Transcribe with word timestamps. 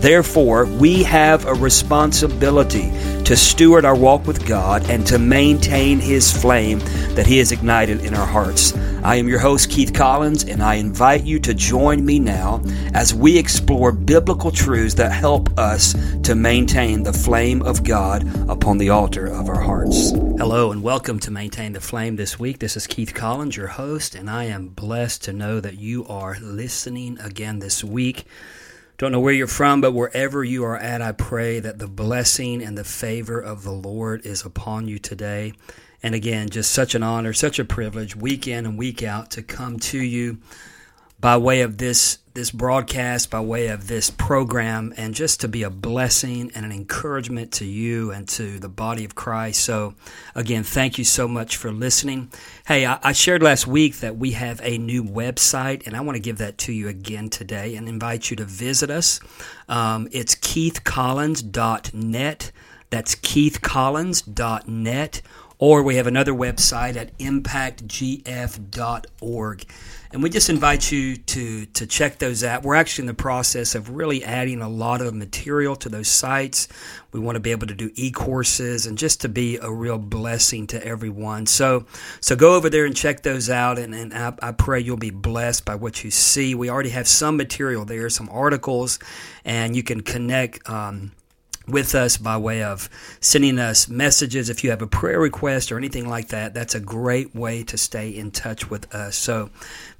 Therefore, 0.00 0.64
we 0.64 1.02
have 1.02 1.44
a 1.46 1.54
responsibility 1.54 2.88
to 3.24 3.36
steward 3.36 3.84
our 3.84 3.96
walk 3.96 4.28
with 4.28 4.46
God 4.46 4.88
and 4.88 5.04
to 5.08 5.18
maintain 5.18 5.98
His 5.98 6.30
flame 6.30 6.78
that 7.16 7.26
He 7.26 7.38
has 7.38 7.50
ignited 7.50 8.04
in 8.04 8.14
our 8.14 8.24
hearts. 8.24 8.76
I 9.02 9.16
am 9.16 9.26
your 9.26 9.40
host, 9.40 9.70
Keith 9.70 9.92
Collins, 9.92 10.44
and 10.44 10.62
I 10.62 10.74
invite 10.74 11.24
you 11.24 11.40
to 11.40 11.52
join 11.52 12.06
me 12.06 12.20
now 12.20 12.62
as 12.94 13.12
we 13.12 13.36
explore 13.36 13.90
biblical 13.90 14.52
truths 14.52 14.94
that 14.94 15.10
help 15.10 15.58
us 15.58 15.94
to 16.22 16.36
maintain 16.36 17.02
the 17.02 17.12
flame 17.12 17.60
of 17.62 17.82
God 17.82 18.24
upon 18.48 18.78
the 18.78 18.90
altar 18.90 19.26
of 19.26 19.48
our 19.48 19.60
hearts. 19.60 20.10
Hello, 20.10 20.70
and 20.70 20.80
welcome 20.80 21.18
to 21.18 21.32
Maintain 21.32 21.72
the 21.72 21.80
Flame 21.80 22.14
this 22.14 22.38
week. 22.38 22.60
This 22.60 22.76
is 22.76 22.86
Keith 22.86 23.14
Collins, 23.14 23.56
your 23.56 23.66
host, 23.66 24.14
and 24.14 24.30
I 24.30 24.44
am 24.44 24.68
blessed 24.68 25.24
to 25.24 25.32
know 25.32 25.58
that 25.58 25.78
you 25.78 26.06
are 26.06 26.38
listening 26.40 27.18
again 27.18 27.58
this 27.58 27.82
week. 27.82 28.24
Don't 28.98 29.12
know 29.12 29.20
where 29.20 29.32
you're 29.32 29.46
from, 29.46 29.80
but 29.80 29.92
wherever 29.92 30.42
you 30.42 30.64
are 30.64 30.76
at, 30.76 31.00
I 31.00 31.12
pray 31.12 31.60
that 31.60 31.78
the 31.78 31.86
blessing 31.86 32.60
and 32.60 32.76
the 32.76 32.82
favor 32.82 33.38
of 33.38 33.62
the 33.62 33.70
Lord 33.70 34.26
is 34.26 34.44
upon 34.44 34.88
you 34.88 34.98
today. 34.98 35.52
And 36.02 36.16
again, 36.16 36.48
just 36.48 36.72
such 36.72 36.96
an 36.96 37.04
honor, 37.04 37.32
such 37.32 37.60
a 37.60 37.64
privilege, 37.64 38.16
week 38.16 38.48
in 38.48 38.66
and 38.66 38.76
week 38.76 39.04
out, 39.04 39.30
to 39.32 39.42
come 39.42 39.78
to 39.78 39.98
you 39.98 40.38
by 41.20 41.36
way 41.36 41.60
of 41.60 41.78
this 41.78 42.18
this 42.38 42.50
broadcast, 42.52 43.30
by 43.30 43.40
way 43.40 43.66
of 43.66 43.88
this 43.88 44.10
program, 44.10 44.94
and 44.96 45.12
just 45.12 45.40
to 45.40 45.48
be 45.48 45.64
a 45.64 45.70
blessing 45.70 46.52
and 46.54 46.64
an 46.64 46.70
encouragement 46.70 47.50
to 47.50 47.64
you 47.64 48.12
and 48.12 48.28
to 48.28 48.60
the 48.60 48.68
body 48.68 49.04
of 49.04 49.16
Christ. 49.16 49.64
So, 49.64 49.94
again, 50.36 50.62
thank 50.62 50.98
you 50.98 51.04
so 51.04 51.26
much 51.26 51.56
for 51.56 51.72
listening. 51.72 52.30
Hey, 52.64 52.86
I, 52.86 53.00
I 53.02 53.12
shared 53.12 53.42
last 53.42 53.66
week 53.66 53.96
that 53.96 54.16
we 54.16 54.30
have 54.32 54.60
a 54.62 54.78
new 54.78 55.02
website, 55.02 55.84
and 55.84 55.96
I 55.96 56.00
want 56.00 56.14
to 56.14 56.20
give 56.20 56.38
that 56.38 56.58
to 56.58 56.72
you 56.72 56.86
again 56.86 57.28
today 57.28 57.74
and 57.74 57.88
invite 57.88 58.30
you 58.30 58.36
to 58.36 58.44
visit 58.44 58.88
us. 58.88 59.18
Um, 59.68 60.06
it's 60.12 60.36
keithcollins.net. 60.36 62.52
That's 62.90 63.16
keithcollins.net 63.16 65.22
or 65.58 65.82
we 65.82 65.96
have 65.96 66.06
another 66.06 66.32
website 66.32 66.96
at 66.96 67.16
impactgf.org. 67.18 68.24
And 70.10 70.22
we 70.22 70.30
just 70.30 70.48
invite 70.48 70.90
you 70.90 71.16
to, 71.16 71.66
to 71.66 71.86
check 71.86 72.18
those 72.18 72.42
out. 72.42 72.62
We're 72.62 72.76
actually 72.76 73.02
in 73.02 73.08
the 73.08 73.14
process 73.14 73.74
of 73.74 73.90
really 73.90 74.24
adding 74.24 74.62
a 74.62 74.68
lot 74.68 75.02
of 75.02 75.12
material 75.12 75.76
to 75.76 75.90
those 75.90 76.08
sites. 76.08 76.66
We 77.12 77.20
want 77.20 77.36
to 77.36 77.40
be 77.40 77.50
able 77.50 77.66
to 77.66 77.74
do 77.74 77.90
e-courses 77.94 78.86
and 78.86 78.96
just 78.96 79.20
to 79.22 79.28
be 79.28 79.58
a 79.58 79.70
real 79.70 79.98
blessing 79.98 80.66
to 80.68 80.82
everyone. 80.82 81.44
So 81.44 81.84
so 82.20 82.36
go 82.36 82.54
over 82.54 82.70
there 82.70 82.86
and 82.86 82.96
check 82.96 83.22
those 83.22 83.50
out 83.50 83.78
and, 83.78 83.94
and 83.94 84.14
I, 84.14 84.32
I 84.40 84.52
pray 84.52 84.80
you'll 84.80 84.96
be 84.96 85.10
blessed 85.10 85.66
by 85.66 85.74
what 85.74 86.02
you 86.02 86.10
see. 86.10 86.54
We 86.54 86.70
already 86.70 86.90
have 86.90 87.06
some 87.06 87.36
material 87.36 87.84
there, 87.84 88.08
some 88.08 88.30
articles, 88.30 88.98
and 89.44 89.76
you 89.76 89.82
can 89.82 90.00
connect 90.00 90.66
um, 90.70 91.12
with 91.68 91.94
us 91.94 92.16
by 92.16 92.36
way 92.36 92.62
of 92.62 92.88
sending 93.20 93.58
us 93.58 93.88
messages. 93.88 94.50
If 94.50 94.64
you 94.64 94.70
have 94.70 94.82
a 94.82 94.86
prayer 94.86 95.20
request 95.20 95.70
or 95.70 95.78
anything 95.78 96.08
like 96.08 96.28
that, 96.28 96.54
that's 96.54 96.74
a 96.74 96.80
great 96.80 97.34
way 97.34 97.62
to 97.64 97.78
stay 97.78 98.10
in 98.10 98.30
touch 98.30 98.70
with 98.70 98.94
us. 98.94 99.16
So 99.16 99.50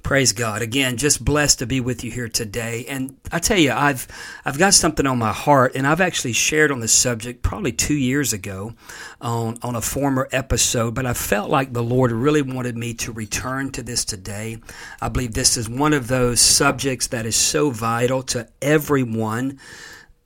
praise 0.03 0.33
God. 0.33 0.61
Again, 0.61 0.97
just 0.97 1.23
blessed 1.23 1.59
to 1.59 1.65
be 1.65 1.79
with 1.79 2.03
you 2.03 2.11
here 2.11 2.29
today. 2.29 2.85
And 2.87 3.17
I 3.31 3.39
tell 3.39 3.59
you, 3.59 3.71
I've 3.71 4.07
I've 4.45 4.57
got 4.57 4.73
something 4.73 5.05
on 5.05 5.17
my 5.17 5.33
heart, 5.33 5.73
and 5.75 5.85
I've 5.85 6.01
actually 6.01 6.33
shared 6.33 6.71
on 6.71 6.79
this 6.79 6.93
subject 6.93 7.43
probably 7.43 7.71
two 7.71 7.95
years 7.95 8.33
ago 8.33 8.73
on, 9.21 9.57
on 9.61 9.75
a 9.75 9.81
former 9.81 10.27
episode, 10.31 10.95
but 10.95 11.05
I 11.05 11.13
felt 11.13 11.49
like 11.49 11.73
the 11.73 11.83
Lord 11.83 12.11
really 12.11 12.41
wanted 12.41 12.77
me 12.77 12.93
to 12.95 13.11
return 13.11 13.71
to 13.71 13.83
this 13.83 14.05
today. 14.05 14.59
I 15.01 15.09
believe 15.09 15.33
this 15.33 15.57
is 15.57 15.69
one 15.69 15.93
of 15.93 16.07
those 16.07 16.39
subjects 16.39 17.07
that 17.07 17.25
is 17.25 17.35
so 17.35 17.69
vital 17.69 18.23
to 18.23 18.47
everyone. 18.61 19.59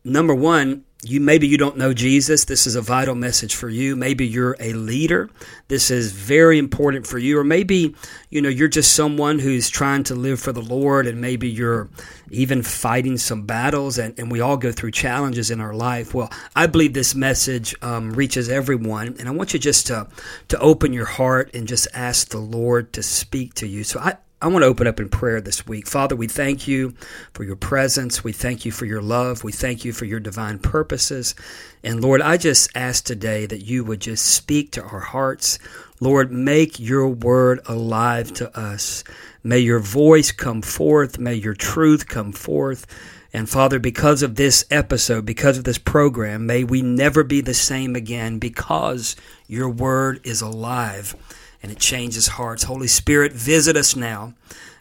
Number 0.03 0.35
one, 0.35 0.83
you 1.03 1.19
maybe 1.19 1.47
you 1.47 1.57
don't 1.57 1.77
know 1.77 1.93
Jesus. 1.93 2.45
This 2.45 2.65
is 2.65 2.75
a 2.75 2.81
vital 2.81 3.15
message 3.15 3.55
for 3.55 3.69
you. 3.69 3.95
Maybe 3.95 4.25
you're 4.25 4.55
a 4.59 4.73
leader. 4.73 5.29
This 5.67 5.91
is 5.91 6.11
very 6.11 6.57
important 6.57 7.05
for 7.05 7.17
you. 7.17 7.37
Or 7.37 7.43
maybe, 7.43 7.95
you 8.29 8.41
know, 8.41 8.49
you're 8.49 8.67
just 8.67 8.93
someone 8.93 9.39
who's 9.39 9.69
trying 9.69 10.03
to 10.05 10.15
live 10.15 10.39
for 10.39 10.51
the 10.51 10.61
Lord 10.61 11.05
and 11.07 11.19
maybe 11.19 11.49
you're 11.49 11.89
even 12.31 12.63
fighting 12.63 13.17
some 13.17 13.45
battles 13.45 13.97
and, 13.97 14.17
and 14.17 14.31
we 14.31 14.39
all 14.39 14.57
go 14.57 14.71
through 14.71 14.91
challenges 14.91 15.51
in 15.51 15.59
our 15.59 15.73
life. 15.73 16.13
Well, 16.13 16.31
I 16.55 16.67
believe 16.67 16.93
this 16.93 17.13
message 17.15 17.75
um, 17.81 18.13
reaches 18.13 18.49
everyone. 18.49 19.15
And 19.19 19.27
I 19.27 19.31
want 19.31 19.53
you 19.53 19.59
just 19.59 19.87
to, 19.87 20.07
to 20.47 20.59
open 20.59 20.93
your 20.93 21.05
heart 21.05 21.53
and 21.53 21.67
just 21.67 21.87
ask 21.93 22.29
the 22.29 22.39
Lord 22.39 22.93
to 22.93 23.03
speak 23.03 23.53
to 23.55 23.67
you. 23.67 23.83
So 23.83 23.99
I, 23.99 24.17
I 24.43 24.47
want 24.47 24.63
to 24.63 24.67
open 24.67 24.87
up 24.87 24.99
in 24.99 25.07
prayer 25.07 25.39
this 25.39 25.65
week. 25.65 25.87
Father, 25.87 26.17
we 26.17 26.27
thank 26.27 26.67
you 26.67 26.95
for 27.31 27.45
your 27.45 27.55
presence. 27.55 28.25
We 28.25 28.33
thank 28.33 28.65
you 28.65 28.73
for 28.73 28.83
your 28.83 29.01
love. 29.01 29.45
We 29.45 29.53
thank 29.53 29.85
you 29.85 29.93
for 29.93 30.03
your 30.03 30.19
divine 30.19 30.59
purposes. 30.59 31.33
And 31.81 32.01
Lord, 32.01 32.21
I 32.21 32.35
just 32.35 32.69
ask 32.75 33.05
today 33.05 33.45
that 33.45 33.61
you 33.61 33.85
would 33.85 34.01
just 34.01 34.25
speak 34.25 34.71
to 34.71 34.83
our 34.83 34.99
hearts. 34.99 35.59
Lord, 36.01 36.33
make 36.33 36.77
your 36.77 37.07
word 37.07 37.61
alive 37.67 38.33
to 38.33 38.59
us. 38.59 39.05
May 39.45 39.59
your 39.59 39.79
voice 39.79 40.33
come 40.33 40.61
forth. 40.61 41.17
May 41.17 41.35
your 41.35 41.53
truth 41.53 42.09
come 42.09 42.33
forth. 42.33 42.85
And 43.31 43.49
Father, 43.49 43.79
because 43.79 44.23
of 44.23 44.35
this 44.35 44.65
episode, 44.69 45.25
because 45.25 45.57
of 45.57 45.63
this 45.63 45.77
program, 45.77 46.45
may 46.45 46.65
we 46.65 46.81
never 46.81 47.23
be 47.23 47.39
the 47.39 47.53
same 47.53 47.95
again 47.95 48.39
because 48.39 49.15
your 49.47 49.69
word 49.69 50.19
is 50.25 50.41
alive 50.41 51.15
and 51.63 51.72
it 51.72 51.79
changes 51.79 52.28
hearts. 52.28 52.63
Holy 52.63 52.88
Spirit, 52.88 53.31
visit 53.34 53.78
us 53.78 53.96
now 53.96 54.34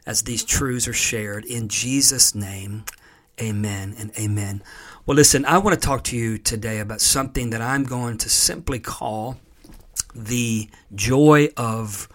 as 0.05 0.23
these 0.23 0.45
truths 0.45 0.89
are 0.89 0.93
shared. 0.93 1.45
In 1.45 1.69
Jesus' 1.69 2.35
name, 2.35 2.85
amen 3.41 3.95
and 3.97 4.11
amen. 4.19 4.63
Well, 5.07 5.17
listen, 5.17 5.45
I 5.45 5.59
want 5.59 5.81
to 5.81 5.87
talk 5.87 6.05
to 6.05 6.17
you 6.17 6.39
today 6.39 6.81
about 6.81 7.01
something 7.01 7.51
that 7.51 7.63
I'm 7.63 7.85
going 7.85 8.19
to 8.19 8.29
simply 8.29 8.81
call 8.81 9.39
the 10.15 10.69
joy 10.95 11.49
of 11.57 12.09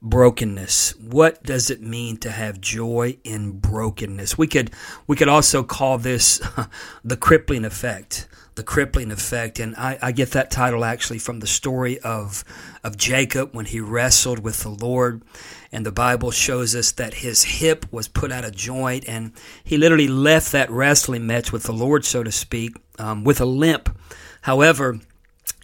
brokenness. 0.00 0.94
What 0.96 1.42
does 1.42 1.70
it 1.70 1.80
mean 1.80 2.18
to 2.18 2.30
have 2.30 2.60
joy 2.60 3.16
in 3.24 3.58
brokenness? 3.58 4.36
We 4.36 4.46
could 4.46 4.70
we 5.06 5.16
could 5.16 5.28
also 5.28 5.62
call 5.62 5.98
this 5.98 6.40
the 7.04 7.16
crippling 7.16 7.64
effect 7.64 8.28
the 8.54 8.62
crippling 8.62 9.10
effect. 9.10 9.58
And 9.58 9.74
I, 9.76 9.98
I, 10.00 10.12
get 10.12 10.30
that 10.32 10.50
title 10.50 10.84
actually 10.84 11.18
from 11.18 11.40
the 11.40 11.46
story 11.46 11.98
of, 12.00 12.44
of 12.82 12.96
Jacob 12.96 13.54
when 13.54 13.66
he 13.66 13.80
wrestled 13.80 14.38
with 14.40 14.62
the 14.62 14.68
Lord. 14.68 15.22
And 15.72 15.84
the 15.84 15.92
Bible 15.92 16.30
shows 16.30 16.76
us 16.76 16.92
that 16.92 17.14
his 17.14 17.42
hip 17.42 17.86
was 17.90 18.06
put 18.06 18.30
out 18.30 18.44
of 18.44 18.54
joint, 18.54 19.04
and 19.08 19.32
he 19.64 19.76
literally 19.76 20.06
left 20.06 20.52
that 20.52 20.70
wrestling 20.70 21.26
match 21.26 21.50
with 21.52 21.64
the 21.64 21.72
Lord, 21.72 22.04
so 22.04 22.22
to 22.22 22.30
speak, 22.30 22.76
um, 22.98 23.24
with 23.24 23.40
a 23.40 23.44
limp. 23.44 23.98
However, 24.42 25.00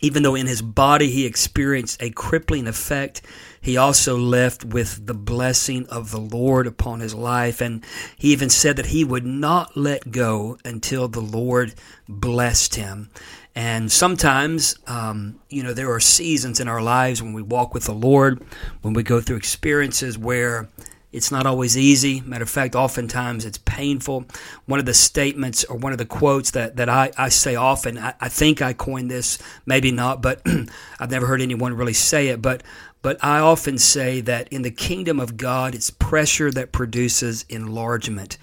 even 0.00 0.22
though 0.22 0.34
in 0.34 0.48
his 0.48 0.62
body 0.62 1.10
he 1.10 1.26
experienced 1.26 2.02
a 2.02 2.10
crippling 2.10 2.66
effect, 2.66 3.22
he 3.60 3.76
also 3.76 4.16
left 4.16 4.64
with 4.64 5.06
the 5.06 5.14
blessing 5.14 5.86
of 5.88 6.10
the 6.10 6.20
Lord 6.20 6.66
upon 6.66 7.00
his 7.00 7.14
life. 7.14 7.60
And 7.60 7.84
he 8.16 8.32
even 8.32 8.48
said 8.48 8.76
that 8.76 8.86
he 8.86 9.04
would 9.04 9.26
not 9.26 9.76
let 9.76 10.10
go 10.10 10.58
until 10.64 11.08
the 11.08 11.20
Lord 11.20 11.74
blessed 12.08 12.76
him. 12.76 13.10
And 13.54 13.90
sometimes, 13.90 14.76
um, 14.86 15.40
you 15.48 15.62
know, 15.62 15.74
there 15.74 15.92
are 15.92 16.00
seasons 16.00 16.60
in 16.60 16.68
our 16.68 16.80
lives 16.80 17.20
when 17.22 17.32
we 17.32 17.42
walk 17.42 17.74
with 17.74 17.84
the 17.84 17.92
Lord, 17.92 18.42
when 18.80 18.94
we 18.94 19.02
go 19.02 19.20
through 19.20 19.36
experiences 19.36 20.16
where 20.16 20.68
it's 21.12 21.32
not 21.32 21.44
always 21.44 21.76
easy. 21.76 22.20
Matter 22.20 22.44
of 22.44 22.50
fact, 22.50 22.76
oftentimes 22.76 23.44
it's 23.44 23.58
painful. 23.58 24.26
One 24.66 24.78
of 24.78 24.86
the 24.86 24.94
statements 24.94 25.64
or 25.64 25.76
one 25.76 25.90
of 25.90 25.98
the 25.98 26.06
quotes 26.06 26.52
that, 26.52 26.76
that 26.76 26.88
I, 26.88 27.10
I 27.18 27.28
say 27.30 27.56
often, 27.56 27.98
I, 27.98 28.14
I 28.20 28.28
think 28.28 28.62
I 28.62 28.72
coined 28.72 29.10
this, 29.10 29.38
maybe 29.66 29.90
not, 29.90 30.22
but 30.22 30.40
I've 31.00 31.10
never 31.10 31.26
heard 31.26 31.42
anyone 31.42 31.74
really 31.74 31.92
say 31.92 32.28
it. 32.28 32.40
But 32.40 32.62
But 33.02 33.22
I 33.24 33.38
often 33.38 33.78
say 33.78 34.20
that 34.22 34.48
in 34.48 34.62
the 34.62 34.70
kingdom 34.70 35.20
of 35.20 35.36
God, 35.36 35.74
it's 35.74 35.90
pressure 35.90 36.50
that 36.50 36.72
produces 36.72 37.46
enlargement. 37.48 38.36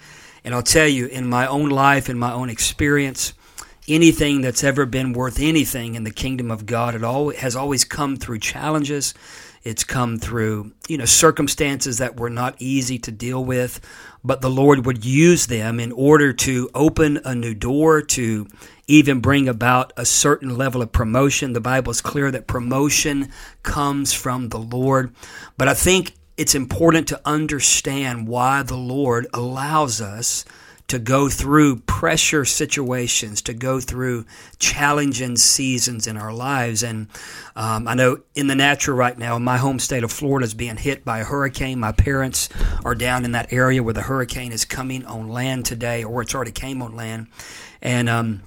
And 0.44 0.54
I'll 0.54 0.62
tell 0.62 0.88
you, 0.88 1.06
in 1.06 1.28
my 1.28 1.46
own 1.46 1.68
life, 1.68 2.08
in 2.08 2.18
my 2.18 2.32
own 2.32 2.50
experience, 2.50 3.34
anything 3.86 4.40
that's 4.40 4.64
ever 4.64 4.84
been 4.84 5.12
worth 5.12 5.40
anything 5.40 5.94
in 5.94 6.04
the 6.04 6.10
kingdom 6.10 6.50
of 6.50 6.66
God 6.66 6.94
it 6.94 7.04
always, 7.04 7.38
has 7.38 7.56
always 7.56 7.84
come 7.84 8.16
through 8.16 8.40
challenges. 8.40 9.14
It's 9.64 9.84
come 9.84 10.18
through, 10.18 10.72
you 10.88 10.98
know, 10.98 11.04
circumstances 11.04 11.98
that 11.98 12.18
were 12.18 12.30
not 12.30 12.56
easy 12.58 12.98
to 13.00 13.10
deal 13.10 13.44
with, 13.44 13.80
but 14.24 14.40
the 14.40 14.50
Lord 14.50 14.86
would 14.86 15.04
use 15.04 15.46
them 15.46 15.80
in 15.80 15.92
order 15.92 16.32
to 16.32 16.70
open 16.74 17.20
a 17.24 17.34
new 17.34 17.54
door, 17.54 18.02
to 18.02 18.46
even 18.86 19.20
bring 19.20 19.48
about 19.48 19.92
a 19.96 20.04
certain 20.04 20.56
level 20.56 20.80
of 20.80 20.92
promotion. 20.92 21.52
The 21.52 21.60
Bible 21.60 21.90
is 21.90 22.00
clear 22.00 22.30
that 22.30 22.46
promotion 22.46 23.30
comes 23.62 24.12
from 24.12 24.48
the 24.48 24.58
Lord. 24.58 25.14
But 25.56 25.68
I 25.68 25.74
think 25.74 26.14
it's 26.36 26.54
important 26.54 27.08
to 27.08 27.20
understand 27.24 28.28
why 28.28 28.62
the 28.62 28.76
Lord 28.76 29.26
allows 29.34 30.00
us 30.00 30.44
to 30.88 30.98
go 30.98 31.28
through 31.28 31.76
pressure 31.80 32.46
situations, 32.46 33.42
to 33.42 33.52
go 33.52 33.78
through 33.78 34.24
challenging 34.58 35.36
seasons 35.36 36.06
in 36.06 36.16
our 36.16 36.32
lives. 36.32 36.82
And 36.82 37.08
um, 37.54 37.86
I 37.86 37.94
know 37.94 38.20
in 38.34 38.46
the 38.46 38.54
natural 38.54 38.96
right 38.96 39.16
now, 39.16 39.38
my 39.38 39.58
home 39.58 39.78
state 39.78 40.02
of 40.02 40.10
Florida 40.10 40.44
is 40.44 40.54
being 40.54 40.78
hit 40.78 41.04
by 41.04 41.18
a 41.18 41.24
hurricane. 41.24 41.78
My 41.78 41.92
parents 41.92 42.48
are 42.84 42.94
down 42.94 43.26
in 43.26 43.32
that 43.32 43.52
area 43.52 43.82
where 43.82 43.94
the 43.94 44.02
hurricane 44.02 44.50
is 44.50 44.64
coming 44.64 45.04
on 45.04 45.28
land 45.28 45.66
today, 45.66 46.04
or 46.04 46.22
it's 46.22 46.34
already 46.34 46.52
came 46.52 46.80
on 46.80 46.96
land. 46.96 47.26
And 47.82 48.08
um, 48.08 48.42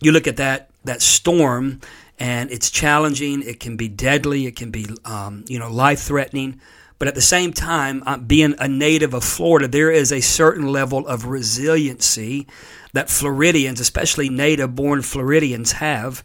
you 0.00 0.10
look 0.10 0.26
at 0.26 0.36
that 0.36 0.70
that 0.84 1.00
storm, 1.00 1.80
and 2.18 2.50
it's 2.50 2.70
challenging. 2.70 3.42
It 3.42 3.60
can 3.60 3.76
be 3.76 3.88
deadly. 3.88 4.46
It 4.46 4.56
can 4.56 4.70
be 4.70 4.86
um, 5.04 5.44
you 5.46 5.60
know 5.60 5.70
life 5.70 6.00
threatening. 6.00 6.60
But 6.98 7.08
at 7.08 7.14
the 7.14 7.20
same 7.20 7.52
time, 7.52 8.02
uh, 8.06 8.18
being 8.18 8.54
a 8.58 8.68
native 8.68 9.14
of 9.14 9.24
Florida, 9.24 9.68
there 9.68 9.90
is 9.90 10.12
a 10.12 10.20
certain 10.20 10.68
level 10.68 11.06
of 11.06 11.26
resiliency 11.26 12.46
that 12.92 13.10
Floridians, 13.10 13.80
especially 13.80 14.28
native 14.28 14.74
born 14.74 15.02
Floridians, 15.02 15.72
have. 15.72 16.22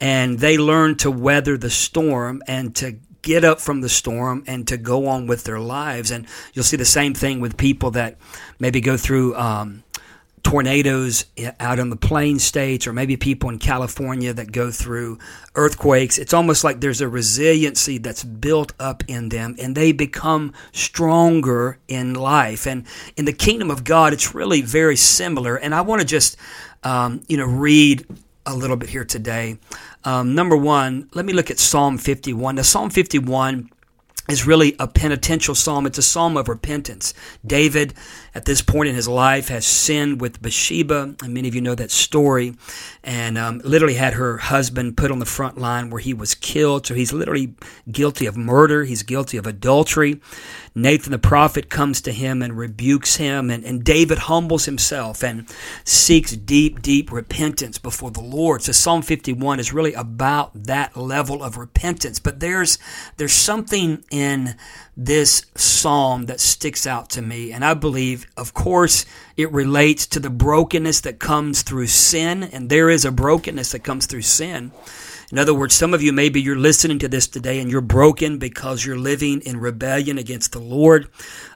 And 0.00 0.38
they 0.38 0.58
learn 0.58 0.96
to 0.98 1.10
weather 1.10 1.56
the 1.56 1.70
storm 1.70 2.42
and 2.46 2.74
to 2.76 2.98
get 3.22 3.44
up 3.44 3.60
from 3.60 3.80
the 3.80 3.88
storm 3.88 4.42
and 4.46 4.66
to 4.68 4.76
go 4.76 5.06
on 5.06 5.26
with 5.26 5.44
their 5.44 5.60
lives. 5.60 6.10
And 6.10 6.26
you'll 6.52 6.64
see 6.64 6.76
the 6.76 6.84
same 6.84 7.14
thing 7.14 7.40
with 7.40 7.56
people 7.56 7.92
that 7.92 8.18
maybe 8.58 8.80
go 8.80 8.96
through 8.96 9.36
um, 9.36 9.84
tornadoes 10.42 11.26
out 11.60 11.78
in 11.78 11.90
the 11.90 11.96
plain 11.96 12.38
states 12.38 12.86
or 12.86 12.92
maybe 12.92 13.16
people 13.16 13.48
in 13.48 13.58
California 13.58 14.32
that 14.32 14.52
go 14.52 14.70
through 14.70 15.18
earthquakes. 15.54 16.18
It's 16.18 16.34
almost 16.34 16.64
like 16.64 16.80
there's 16.80 17.00
a 17.00 17.08
resiliency 17.08 17.98
that's 17.98 18.24
built 18.24 18.72
up 18.80 19.04
in 19.08 19.28
them 19.28 19.54
and 19.58 19.76
they 19.76 19.92
become 19.92 20.52
stronger 20.72 21.78
in 21.88 22.14
life. 22.14 22.66
And 22.66 22.86
in 23.16 23.24
the 23.24 23.32
kingdom 23.32 23.70
of 23.70 23.84
God, 23.84 24.12
it's 24.12 24.34
really 24.34 24.62
very 24.62 24.96
similar. 24.96 25.56
And 25.56 25.74
I 25.74 25.80
want 25.82 26.00
to 26.00 26.06
just, 26.06 26.36
um, 26.82 27.22
you 27.28 27.36
know, 27.36 27.46
read 27.46 28.06
a 28.44 28.54
little 28.54 28.76
bit 28.76 28.88
here 28.88 29.04
today. 29.04 29.58
Um, 30.04 30.34
number 30.34 30.56
one, 30.56 31.08
let 31.14 31.24
me 31.24 31.32
look 31.32 31.50
at 31.50 31.58
Psalm 31.58 31.98
51. 31.98 32.56
Now, 32.56 32.62
Psalm 32.62 32.90
51 32.90 33.70
is 34.28 34.46
really 34.46 34.74
a 34.78 34.86
penitential 34.86 35.54
psalm. 35.54 35.86
It's 35.86 35.98
a 35.98 36.02
psalm 36.02 36.36
of 36.36 36.48
repentance. 36.48 37.14
David, 37.46 37.94
at 38.34 38.44
this 38.44 38.62
point 38.62 38.88
in 38.88 38.94
his 38.94 39.08
life, 39.08 39.48
has 39.48 39.66
sinned 39.66 40.20
with 40.20 40.40
Bathsheba, 40.40 41.14
and 41.22 41.34
many 41.34 41.48
of 41.48 41.54
you 41.54 41.60
know 41.60 41.74
that 41.74 41.90
story, 41.90 42.54
and 43.02 43.36
um, 43.36 43.60
literally 43.64 43.94
had 43.94 44.14
her 44.14 44.38
husband 44.38 44.96
put 44.96 45.10
on 45.10 45.18
the 45.18 45.26
front 45.26 45.58
line 45.58 45.90
where 45.90 46.00
he 46.00 46.14
was 46.14 46.34
killed. 46.34 46.86
So 46.86 46.94
he's 46.94 47.12
literally 47.12 47.54
guilty 47.90 48.26
of 48.26 48.36
murder. 48.36 48.84
He's 48.84 49.02
guilty 49.02 49.36
of 49.36 49.46
adultery. 49.46 50.20
Nathan 50.74 51.12
the 51.12 51.18
prophet 51.18 51.68
comes 51.68 52.00
to 52.02 52.12
him 52.12 52.40
and 52.40 52.56
rebukes 52.56 53.16
him, 53.16 53.50
and, 53.50 53.64
and 53.64 53.84
David 53.84 54.18
humbles 54.18 54.64
himself 54.64 55.22
and 55.22 55.46
seeks 55.84 56.32
deep, 56.32 56.80
deep 56.80 57.12
repentance 57.12 57.78
before 57.78 58.10
the 58.10 58.22
Lord. 58.22 58.62
So 58.62 58.72
Psalm 58.72 59.02
51 59.02 59.60
is 59.60 59.72
really 59.72 59.92
about 59.92 60.50
that 60.54 60.96
level 60.96 61.42
of 61.42 61.58
repentance. 61.58 62.18
But 62.18 62.40
there's 62.40 62.78
there's 63.16 63.32
something 63.32 64.04
in 64.10 64.56
this 64.96 65.44
psalm 65.54 66.26
that 66.26 66.40
sticks 66.40 66.86
out 66.86 67.08
to 67.10 67.22
me, 67.22 67.52
and 67.52 67.64
I 67.64 67.74
believe, 67.74 68.26
of 68.36 68.52
course, 68.52 69.06
it 69.36 69.50
relates 69.50 70.06
to 70.08 70.20
the 70.20 70.30
brokenness 70.30 71.00
that 71.00 71.18
comes 71.18 71.62
through 71.62 71.86
sin, 71.86 72.42
and 72.42 72.68
there 72.68 72.90
is 72.90 73.04
a 73.04 73.12
brokenness 73.12 73.72
that 73.72 73.84
comes 73.84 74.06
through 74.06 74.22
sin. 74.22 74.70
In 75.32 75.38
other 75.38 75.54
words, 75.54 75.74
some 75.74 75.94
of 75.94 76.02
you 76.02 76.12
maybe 76.12 76.42
you're 76.42 76.56
listening 76.56 76.98
to 76.98 77.08
this 77.08 77.26
today 77.26 77.58
and 77.58 77.70
you're 77.70 77.80
broken 77.80 78.36
because 78.36 78.84
you're 78.84 78.98
living 78.98 79.40
in 79.40 79.58
rebellion 79.58 80.18
against 80.18 80.52
the 80.52 80.58
Lord. 80.58 81.08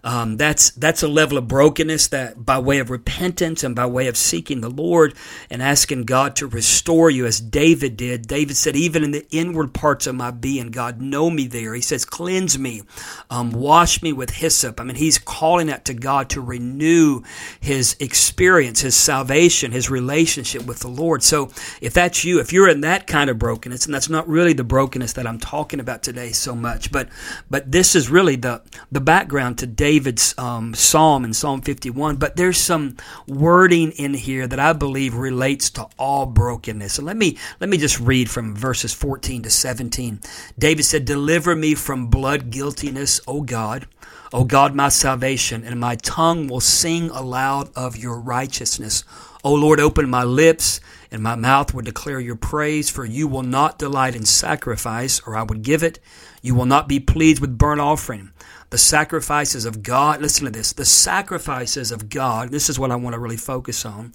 Um, 0.02 0.38
that's 0.38 0.70
that's 0.70 1.02
a 1.02 1.08
level 1.08 1.37
of 1.37 1.46
brokenness 1.46 2.08
that 2.08 2.46
by 2.46 2.58
way 2.58 2.78
of 2.78 2.88
repentance 2.88 3.62
and 3.62 3.76
by 3.76 3.84
way 3.84 4.06
of 4.06 4.17
seeking 4.17 4.62
the 4.62 4.70
Lord 4.70 5.12
and 5.50 5.62
asking 5.62 6.05
God 6.05 6.37
to 6.37 6.46
restore 6.46 7.11
you, 7.11 7.26
as 7.26 7.38
David 7.38 7.99
did. 7.99 8.26
David 8.26 8.56
said, 8.56 8.76
"Even 8.76 9.05
in 9.05 9.11
the 9.11 9.26
inward 9.31 9.75
parts 9.75 10.06
of 10.06 10.14
my 10.14 10.31
being, 10.31 10.70
God, 10.70 11.02
know 11.02 11.29
me 11.29 11.46
there." 11.46 11.75
He 11.75 11.82
says, 11.82 12.06
"Cleanse 12.06 12.58
me, 12.58 12.82
um, 13.29 13.50
wash 13.50 14.00
me 14.00 14.11
with 14.11 14.31
hyssop." 14.31 14.81
I 14.81 14.84
mean, 14.84 14.96
he's 14.96 15.19
calling 15.19 15.70
out 15.70 15.84
to 15.84 15.93
God 15.93 16.31
to 16.31 16.40
renew 16.40 17.20
his 17.61 17.94
experience, 18.00 18.81
his 18.81 18.96
salvation, 18.96 19.72
his 19.72 19.90
relationship 19.90 20.64
with 20.64 20.79
the 20.79 20.88
Lord. 20.88 21.22
So, 21.22 21.50
if 21.82 21.93
that's 21.93 22.25
you, 22.25 22.40
if 22.40 22.55
you're 22.55 22.69
in 22.69 22.81
that 22.81 23.06
kind 23.06 23.29
of 23.29 23.38
brokenness 23.38 23.65
brokenness, 23.66 23.86
and 23.86 23.94
that's 23.94 24.08
not 24.08 24.28
really 24.28 24.52
the 24.52 24.64
brokenness 24.64 25.14
that 25.14 25.26
I'm 25.26 25.40
talking 25.40 25.80
about 25.80 26.02
today 26.02 26.30
so 26.30 26.54
much. 26.54 26.92
But 26.92 27.08
but 27.50 27.72
this 27.72 27.96
is 27.96 28.08
really 28.08 28.36
the 28.36 28.62
the 28.92 29.00
background 29.00 29.58
to 29.58 29.66
David's 29.66 30.34
um, 30.38 30.72
psalm 30.74 31.24
in 31.24 31.34
Psalm 31.34 31.62
51. 31.62 32.16
But 32.16 32.36
there's 32.36 32.58
some 32.58 32.96
wording 33.26 33.90
in 33.92 34.14
here 34.14 34.46
that 34.46 34.60
I 34.60 34.72
believe 34.72 35.14
relates 35.14 35.70
to 35.70 35.88
all 35.98 36.26
brokenness. 36.26 36.94
So 36.94 37.02
let 37.02 37.16
me 37.16 37.38
let 37.60 37.68
me 37.68 37.76
just 37.76 37.98
read 37.98 38.30
from 38.30 38.54
verses 38.54 38.92
14 38.94 39.42
to 39.42 39.50
17. 39.50 40.20
David 40.56 40.84
said, 40.84 41.04
"Deliver 41.04 41.56
me 41.56 41.74
from 41.74 42.06
blood 42.06 42.50
guiltiness, 42.50 43.20
O 43.26 43.42
God." 43.42 43.86
O 44.32 44.44
God, 44.44 44.74
my 44.74 44.88
salvation, 44.88 45.62
and 45.64 45.78
my 45.78 45.94
tongue 45.96 46.48
will 46.48 46.60
sing 46.60 47.10
aloud 47.10 47.70
of 47.76 47.96
your 47.96 48.19
righteousness. 48.19 49.04
O 49.44 49.54
Lord, 49.54 49.78
open 49.78 50.10
my 50.10 50.24
lips, 50.24 50.80
and 51.11 51.23
my 51.23 51.35
mouth 51.35 51.73
will 51.73 51.82
declare 51.82 52.20
your 52.20 52.37
praise, 52.37 52.91
for 52.91 53.05
you 53.05 53.29
will 53.29 53.43
not 53.43 53.79
delight 53.79 54.17
in 54.17 54.25
sacrifice, 54.25 55.20
or 55.26 55.37
I 55.37 55.43
would 55.43 55.62
give 55.62 55.82
it. 55.82 55.99
You 56.43 56.55
will 56.55 56.67
not 56.67 56.88
be 56.88 57.00
pleased 57.00 57.41
with 57.41 57.58
burnt 57.58 57.81
offering. 57.81 58.31
The 58.70 58.79
sacrifices 58.79 59.64
of 59.64 59.82
God, 59.82 60.20
listen 60.20 60.44
to 60.44 60.50
this, 60.50 60.73
the 60.73 60.85
sacrifices 60.85 61.93
of 61.93 62.08
God, 62.08 62.50
this 62.50 62.69
is 62.69 62.79
what 62.79 62.91
I 62.91 62.97
want 62.97 63.14
to 63.14 63.20
really 63.20 63.37
focus 63.37 63.85
on, 63.85 64.13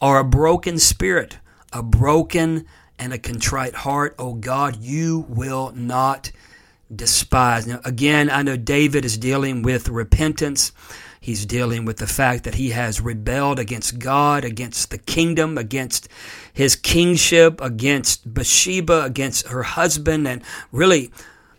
are 0.00 0.18
a 0.18 0.24
broken 0.24 0.78
spirit, 0.78 1.38
a 1.72 1.82
broken 1.82 2.66
and 2.98 3.12
a 3.12 3.18
contrite 3.18 3.74
heart. 3.74 4.14
Oh 4.18 4.34
God, 4.34 4.76
you 4.76 5.24
will 5.28 5.72
not 5.74 6.32
despise. 6.94 7.66
Now, 7.66 7.80
again, 7.84 8.28
I 8.28 8.42
know 8.42 8.56
David 8.56 9.04
is 9.04 9.16
dealing 9.16 9.62
with 9.62 9.88
repentance. 9.88 10.72
He's 11.22 11.46
dealing 11.46 11.84
with 11.84 11.98
the 11.98 12.08
fact 12.08 12.42
that 12.42 12.56
he 12.56 12.70
has 12.70 13.00
rebelled 13.00 13.60
against 13.60 14.00
God, 14.00 14.44
against 14.44 14.90
the 14.90 14.98
kingdom, 14.98 15.56
against 15.56 16.08
his 16.52 16.74
kingship, 16.74 17.60
against 17.60 18.34
Bathsheba, 18.34 19.04
against 19.04 19.46
her 19.46 19.62
husband, 19.62 20.26
and 20.26 20.42
really 20.72 21.12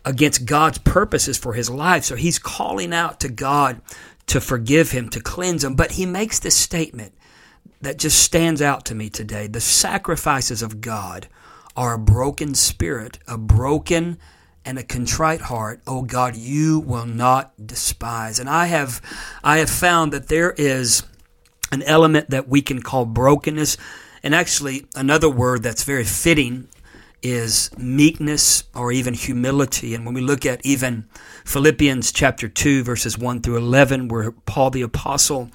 against 0.04 0.44
God's 0.44 0.76
purposes 0.76 1.38
for 1.38 1.54
his 1.54 1.70
life. 1.70 2.04
So 2.04 2.14
he's 2.14 2.38
calling 2.38 2.92
out 2.92 3.20
to 3.20 3.30
God 3.30 3.80
to 4.26 4.38
forgive 4.38 4.90
him, 4.90 5.08
to 5.08 5.20
cleanse 5.20 5.64
him. 5.64 5.76
But 5.76 5.92
he 5.92 6.04
makes 6.04 6.38
this 6.38 6.54
statement 6.54 7.14
that 7.80 7.98
just 7.98 8.22
stands 8.22 8.60
out 8.60 8.84
to 8.84 8.94
me 8.94 9.08
today. 9.08 9.46
The 9.46 9.62
sacrifices 9.62 10.60
of 10.60 10.82
God 10.82 11.26
are 11.74 11.94
a 11.94 11.98
broken 11.98 12.54
spirit, 12.54 13.18
a 13.26 13.38
broken 13.38 14.18
and 14.64 14.78
a 14.78 14.82
contrite 14.82 15.42
heart, 15.42 15.80
O 15.86 16.02
God, 16.02 16.36
you 16.36 16.80
will 16.80 17.06
not 17.06 17.66
despise. 17.66 18.38
And 18.38 18.48
I 18.48 18.66
have, 18.66 19.00
I 19.42 19.58
have 19.58 19.70
found 19.70 20.12
that 20.12 20.28
there 20.28 20.52
is 20.52 21.02
an 21.70 21.82
element 21.82 22.30
that 22.30 22.48
we 22.48 22.62
can 22.62 22.82
call 22.82 23.04
brokenness. 23.04 23.76
And 24.22 24.34
actually, 24.34 24.86
another 24.94 25.28
word 25.28 25.62
that's 25.62 25.84
very 25.84 26.04
fitting 26.04 26.68
is 27.24 27.70
meekness 27.78 28.64
or 28.74 28.92
even 28.92 29.14
humility. 29.14 29.94
And 29.94 30.04
when 30.04 30.14
we 30.14 30.20
look 30.20 30.44
at 30.44 30.64
even 30.64 31.08
Philippians 31.44 32.12
chapter 32.12 32.48
2, 32.48 32.84
verses 32.84 33.18
1 33.18 33.40
through 33.40 33.56
11, 33.56 34.08
where 34.08 34.30
Paul 34.30 34.70
the 34.70 34.82
Apostle 34.82 35.50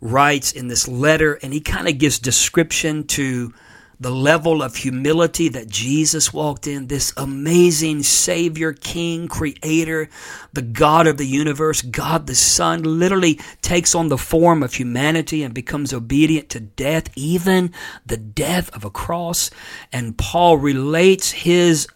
writes 0.00 0.52
in 0.52 0.66
this 0.66 0.88
letter, 0.88 1.34
and 1.34 1.52
he 1.52 1.60
kind 1.60 1.88
of 1.88 1.98
gives 1.98 2.18
description 2.18 3.06
to 3.08 3.54
the 4.02 4.10
level 4.10 4.64
of 4.64 4.74
humility 4.74 5.48
that 5.48 5.68
Jesus 5.68 6.32
walked 6.32 6.66
in, 6.66 6.88
this 6.88 7.12
amazing 7.16 8.02
Savior, 8.02 8.72
King, 8.72 9.28
Creator, 9.28 10.08
the 10.52 10.62
God 10.62 11.06
of 11.06 11.18
the 11.18 11.26
universe, 11.26 11.82
God 11.82 12.26
the 12.26 12.34
Son, 12.34 12.82
literally 12.82 13.38
takes 13.62 13.94
on 13.94 14.08
the 14.08 14.18
form 14.18 14.64
of 14.64 14.74
humanity 14.74 15.44
and 15.44 15.54
becomes 15.54 15.92
obedient 15.92 16.48
to 16.48 16.58
death, 16.58 17.16
even 17.16 17.72
the 18.04 18.16
death 18.16 18.74
of 18.74 18.84
a 18.84 18.90
cross. 18.90 19.50
And 19.92 20.18
Paul 20.18 20.56
relates 20.56 21.30
his 21.30 21.86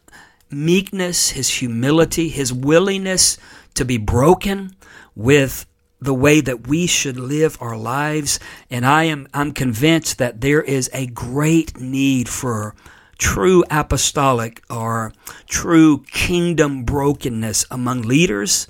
meekness, 0.49 1.31
his 1.31 1.49
humility, 1.49 2.29
his 2.29 2.53
willingness 2.53 3.37
to 3.75 3.85
be 3.85 3.99
broken 3.99 4.77
with 5.17 5.67
the 6.01 6.15
way 6.15 6.41
that 6.41 6.67
we 6.67 6.87
should 6.87 7.19
live 7.19 7.57
our 7.61 7.77
lives. 7.77 8.39
And 8.71 8.85
I 8.85 9.05
am 9.05 9.29
I'm 9.33 9.53
convinced 9.53 10.19
that 10.19 10.41
there 10.41 10.63
is 10.63 10.91
a 10.93 11.07
great 11.07 11.79
need 11.81 12.29
for 12.29 12.75
true 13.19 13.65
apostolic 13.71 14.63
or 14.69 15.13
true 15.47 16.03
kingdom 16.13 16.85
brokenness 16.85 17.65
among 17.71 18.03
leaders, 18.03 18.67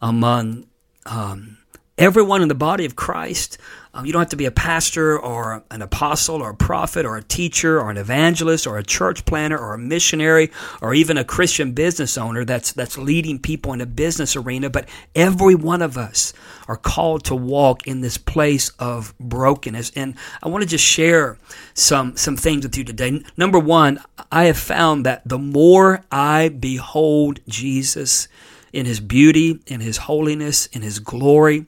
among 0.00 0.66
um, 1.06 1.58
everyone 1.98 2.42
in 2.42 2.48
the 2.48 2.54
body 2.54 2.84
of 2.84 2.96
Christ. 2.96 3.58
Um, 3.94 4.04
you 4.04 4.12
don't 4.12 4.20
have 4.20 4.28
to 4.28 4.36
be 4.36 4.44
a 4.44 4.50
pastor 4.50 5.18
or 5.18 5.64
an 5.70 5.80
apostle 5.80 6.42
or 6.42 6.50
a 6.50 6.54
prophet 6.54 7.06
or 7.06 7.16
a 7.16 7.22
teacher 7.22 7.80
or 7.80 7.90
an 7.90 7.96
evangelist 7.96 8.66
or 8.66 8.76
a 8.76 8.82
church 8.82 9.24
planter 9.24 9.58
or 9.58 9.72
a 9.72 9.78
missionary 9.78 10.50
or 10.82 10.92
even 10.92 11.16
a 11.16 11.24
Christian 11.24 11.72
business 11.72 12.18
owner 12.18 12.44
that's 12.44 12.72
that's 12.72 12.98
leading 12.98 13.38
people 13.38 13.72
in 13.72 13.80
a 13.80 13.86
business 13.86 14.36
arena. 14.36 14.68
But 14.68 14.86
every 15.14 15.54
one 15.54 15.80
of 15.80 15.96
us 15.96 16.34
are 16.68 16.76
called 16.76 17.24
to 17.24 17.34
walk 17.34 17.86
in 17.86 18.02
this 18.02 18.18
place 18.18 18.68
of 18.78 19.16
brokenness. 19.18 19.92
And 19.96 20.14
I 20.42 20.48
want 20.48 20.62
to 20.62 20.68
just 20.68 20.84
share 20.84 21.38
some 21.72 22.18
some 22.18 22.36
things 22.36 22.66
with 22.66 22.76
you 22.76 22.84
today. 22.84 23.22
Number 23.38 23.58
one, 23.58 24.00
I 24.30 24.44
have 24.44 24.58
found 24.58 25.06
that 25.06 25.26
the 25.26 25.38
more 25.38 26.04
I 26.12 26.50
behold 26.50 27.40
Jesus 27.48 28.28
in 28.76 28.84
his 28.84 29.00
beauty, 29.00 29.58
in 29.66 29.80
his 29.80 29.96
holiness, 29.96 30.66
in 30.66 30.82
his 30.82 30.98
glory, 30.98 31.64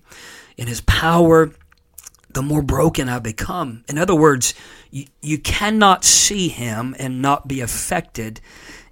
in 0.59 0.67
his 0.67 0.83
power, 0.83 1.51
the 2.29 2.43
more 2.43 2.61
broken 2.61 3.09
I 3.09 3.19
become. 3.19 3.83
In 3.89 3.97
other 3.97 4.15
words, 4.15 4.53
you, 4.91 5.07
you 5.23 5.39
cannot 5.39 6.05
see 6.05 6.49
him 6.49 6.95
and 6.99 7.23
not 7.23 7.49
be 7.49 7.63
affected 7.63 8.43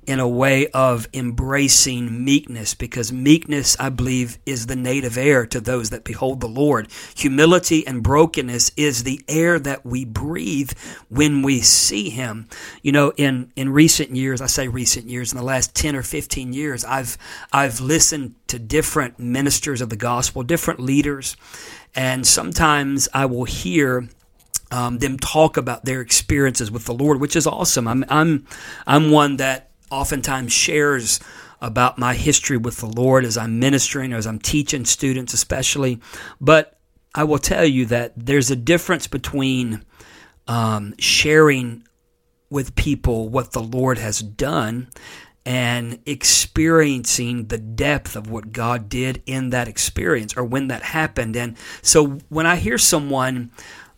in 0.07 0.21
a 0.21 0.29
way 0.29 0.69
of 0.69 1.09
embracing 1.13 2.25
meekness 2.25 2.75
because 2.75 3.13
meekness, 3.13 3.77
I 3.81 3.89
believe, 3.89 4.39
is 4.47 4.67
the 4.67 4.77
native 4.77 5.19
air 5.19 5.47
to 5.47 5.61
those 5.61 5.91
that 5.91 6.05
behold 6.05 6.41
the 6.41 6.49
Lord. 6.49 6.89
Humility 7.17 7.87
and 7.87 8.03
brokenness 8.03 8.71
is 8.77 9.03
the 9.03 9.21
air 9.29 9.59
that 9.59 9.85
we 9.85 10.05
breathe 10.05 10.73
when 11.09 11.43
we 11.43 11.61
see 11.61 12.11
Him. 12.11 12.49
You 12.83 12.93
know, 12.93 13.13
in, 13.17 13.53
in 13.57 13.71
recent 13.71 14.15
years, 14.15 14.41
I 14.41 14.47
say 14.47 14.69
recent 14.69 15.09
years, 15.09 15.33
in 15.33 15.39
the 15.39 15.45
last 15.45 15.75
10 15.75 15.97
or 15.97 16.03
15 16.03 16.53
years, 16.53 16.85
I've, 16.85 17.19
I've 17.53 17.81
listened 17.81 18.37
to 18.49 18.59
different 18.59 19.19
ministers 19.19 19.81
of 19.81 19.91
the 19.91 19.97
gospel, 19.97 20.43
different 20.43 20.81
leaders, 20.81 21.37
and 21.95 22.27
sometimes 22.27 23.09
I 23.13 23.27
will 23.27 23.45
hear 23.45 24.09
um, 24.71 24.99
them 24.99 25.19
talk 25.19 25.57
about 25.57 25.85
their 25.85 26.01
experiences 26.01 26.71
with 26.71 26.85
the 26.85 26.95
Lord, 26.95 27.21
which 27.21 27.37
is 27.37 27.47
awesome. 27.47 27.87
I'm 27.87 28.05
I'm 28.09 28.47
I'm 28.87 29.11
one 29.11 29.37
that 29.37 29.71
oftentimes 29.91 30.53
shares 30.53 31.21
about 31.61 31.99
my 31.99 32.15
history 32.15 32.57
with 32.57 32.79
the 32.79 32.87
Lord 32.87 33.25
as 33.25 33.37
I'm 33.37 33.59
ministering 33.59 34.13
or 34.13 34.17
as 34.17 34.27
I'm 34.27 34.39
teaching 34.39 34.85
students, 34.85 35.33
especially. 35.33 36.01
But 36.41 36.79
I 37.15 37.25
will 37.25 37.39
tell 37.39 37.65
you 37.65 37.87
that 37.87 38.13
there's 38.17 38.51
a 38.51 38.57
difference 38.57 39.07
between 39.07 39.85
um, 40.47 40.95
sharing 40.99 41.87
with 42.51 42.77
people 42.77 43.29
what 43.29 43.53
the 43.53 43.63
Lord 43.63 43.99
has 43.99 44.21
done 44.21 44.89
and 45.47 46.01
experiencing 46.07 47.47
the 47.47 47.59
depth 47.59 48.17
of 48.17 48.29
what 48.29 48.53
God 48.53 48.89
did 48.89 49.23
in 49.27 49.51
that 49.51 49.69
experience 49.69 50.37
or 50.37 50.45
when 50.45 50.69
that 50.69 50.83
happened. 50.83 51.37
And 51.37 51.57
so 51.83 52.19
when 52.29 52.47
I 52.47 52.57
hear 52.57 52.79
someone 52.79 53.53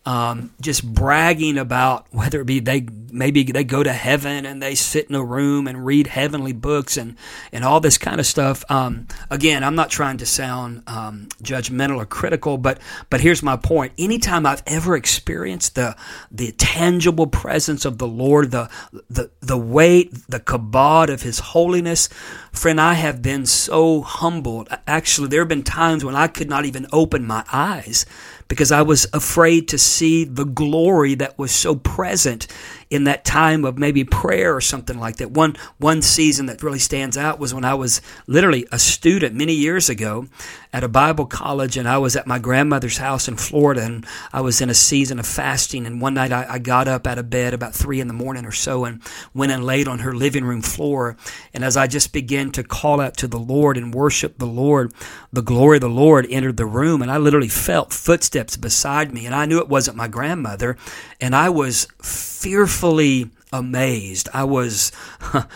um, 0.07 0.55
just 0.61 0.91
bragging 0.91 1.59
about 1.59 2.07
whether 2.11 2.41
it 2.41 2.47
be 2.47 2.61
they 2.61 2.87
maybe 3.11 3.43
they 3.43 3.65
go 3.65 3.83
to 3.83 3.93
heaven 3.93 4.47
and 4.47 4.63
they 4.63 4.75
sit 4.75 5.09
in 5.09 5.15
a 5.15 5.23
room 5.23 5.67
and 5.67 5.85
read 5.85 6.07
heavenly 6.07 6.53
books 6.53 6.97
and 6.97 7.17
and 7.53 7.65
all 7.65 7.81
this 7.81 7.99
kind 7.99 8.21
of 8.21 8.27
stuff. 8.27 8.65
Um, 8.71 9.07
again, 9.31 9.63
I'm 9.63 9.75
not 9.75 9.91
trying 9.91 10.19
to 10.19 10.27
sound 10.27 10.83
um, 10.87 11.29
judgmental 11.43 11.97
or 11.97 12.07
critical, 12.07 12.59
but 12.59 12.79
but 13.11 13.21
here's 13.21 13.43
my 13.43 13.57
point. 13.57 13.93
Anytime 13.99 14.47
I've 14.47 14.63
ever 14.67 14.97
experienced 14.97 15.75
the 15.75 15.97
the 16.31 16.53
tangible 16.53 17.27
presence 17.27 17.85
of 17.85 17.99
the 17.99 18.09
Lord, 18.09 18.51
the 18.51 18.71
the 19.11 19.31
the 19.41 19.59
weight, 19.59 20.13
the 20.29 20.41
kabod 20.41 21.11
of 21.13 21.23
His 21.23 21.39
holiness, 21.39 22.09
friend, 22.53 22.81
I 22.81 22.95
have 22.95 23.21
been 23.21 23.47
so 23.47 24.01
humbled. 24.01 24.69
Actually, 24.87 25.29
there 25.29 25.41
have 25.41 25.49
been 25.49 25.65
times 25.65 26.05
when 26.05 26.15
I 26.15 26.29
could 26.29 26.49
not 26.49 26.65
even 26.65 26.87
open 26.93 27.27
my 27.27 27.45
eyes 27.53 28.07
because 28.49 28.73
I 28.73 28.83
was 28.83 29.07
afraid 29.13 29.69
to 29.69 29.79
see 29.79 30.25
the 30.25 30.45
glory 30.45 31.15
that 31.17 31.39
was 31.39 31.53
so 31.53 31.77
present 31.77 32.47
in 32.91 33.05
that 33.05 33.25
time 33.25 33.65
of 33.65 33.79
maybe 33.79 34.05
prayer 34.05 34.55
or 34.55 34.61
something 34.61 34.99
like 34.99 35.17
that. 35.17 35.31
One 35.31 35.57
one 35.79 36.03
season 36.03 36.47
that 36.47 36.63
really 36.63 36.79
stands 36.79 37.17
out 37.17 37.39
was 37.39 37.53
when 37.53 37.65
I 37.65 37.75
was 37.75 38.01
literally 38.27 38.67
a 38.73 38.79
student 38.79 39.35
many 39.35 39.55
years 39.55 39.89
ago 39.89 40.27
at 40.73 40.85
a 40.85 40.89
Bible 40.89 41.27
college, 41.27 41.77
and 41.77 41.89
I 41.89 41.99
was 41.99 42.15
at 42.15 42.27
my 42.27 42.39
grandmother's 42.39 42.99
house 42.99 43.27
in 43.27 43.37
Florida, 43.37 43.83
and 43.83 44.07
I 44.33 44.43
was 44.43 44.61
in 44.61 44.69
a 44.69 44.75
season 44.75 45.19
of 45.19 45.27
fasting. 45.27 45.87
And 45.87 46.01
one 46.01 46.15
night 46.15 46.33
I, 46.33 46.47
I 46.49 46.59
got 46.59 46.89
up 46.89 47.07
out 47.07 47.19
of 47.19 47.31
bed 47.31 47.55
about 47.55 47.75
three 47.75 48.01
in 48.01 48.09
the 48.09 48.15
morning 48.15 48.45
or 48.45 48.53
so, 48.53 48.85
and 48.85 49.03
went 49.35 49.53
and 49.53 49.65
laid 49.65 49.89
on 49.89 50.01
her 50.01 50.15
living 50.15 50.45
room 50.45 50.63
floor. 50.63 51.17
And 51.55 51.65
as 51.65 51.77
I 51.77 51.87
just 51.87 52.13
began 52.13 52.51
to 52.53 52.63
call 52.63 53.01
out 53.01 53.17
to 53.19 53.29
the 53.29 53.39
Lord 53.39 53.77
and 53.77 53.95
worship 53.95 54.39
the 54.39 54.47
Lord, 54.47 54.93
the 55.33 55.43
glory 55.43 55.79
of 55.79 55.83
the 55.83 55.89
Lord 55.89 56.27
entered 56.31 56.57
the 56.57 56.67
room, 56.67 57.03
and 57.03 57.11
I 57.11 57.17
literally 57.17 57.49
felt 57.49 57.93
footsteps 57.93 58.57
beside 58.57 59.13
me, 59.13 59.27
and 59.27 59.35
I 59.35 59.47
knew 59.47 59.59
it 59.59 59.69
wasn't 59.69 59.97
my 59.97 60.09
grandmother, 60.09 60.77
and 61.21 61.35
I 61.35 61.49
was 61.49 61.87
amazed. 63.53 64.29
I 64.33 64.45
was. 64.45 64.93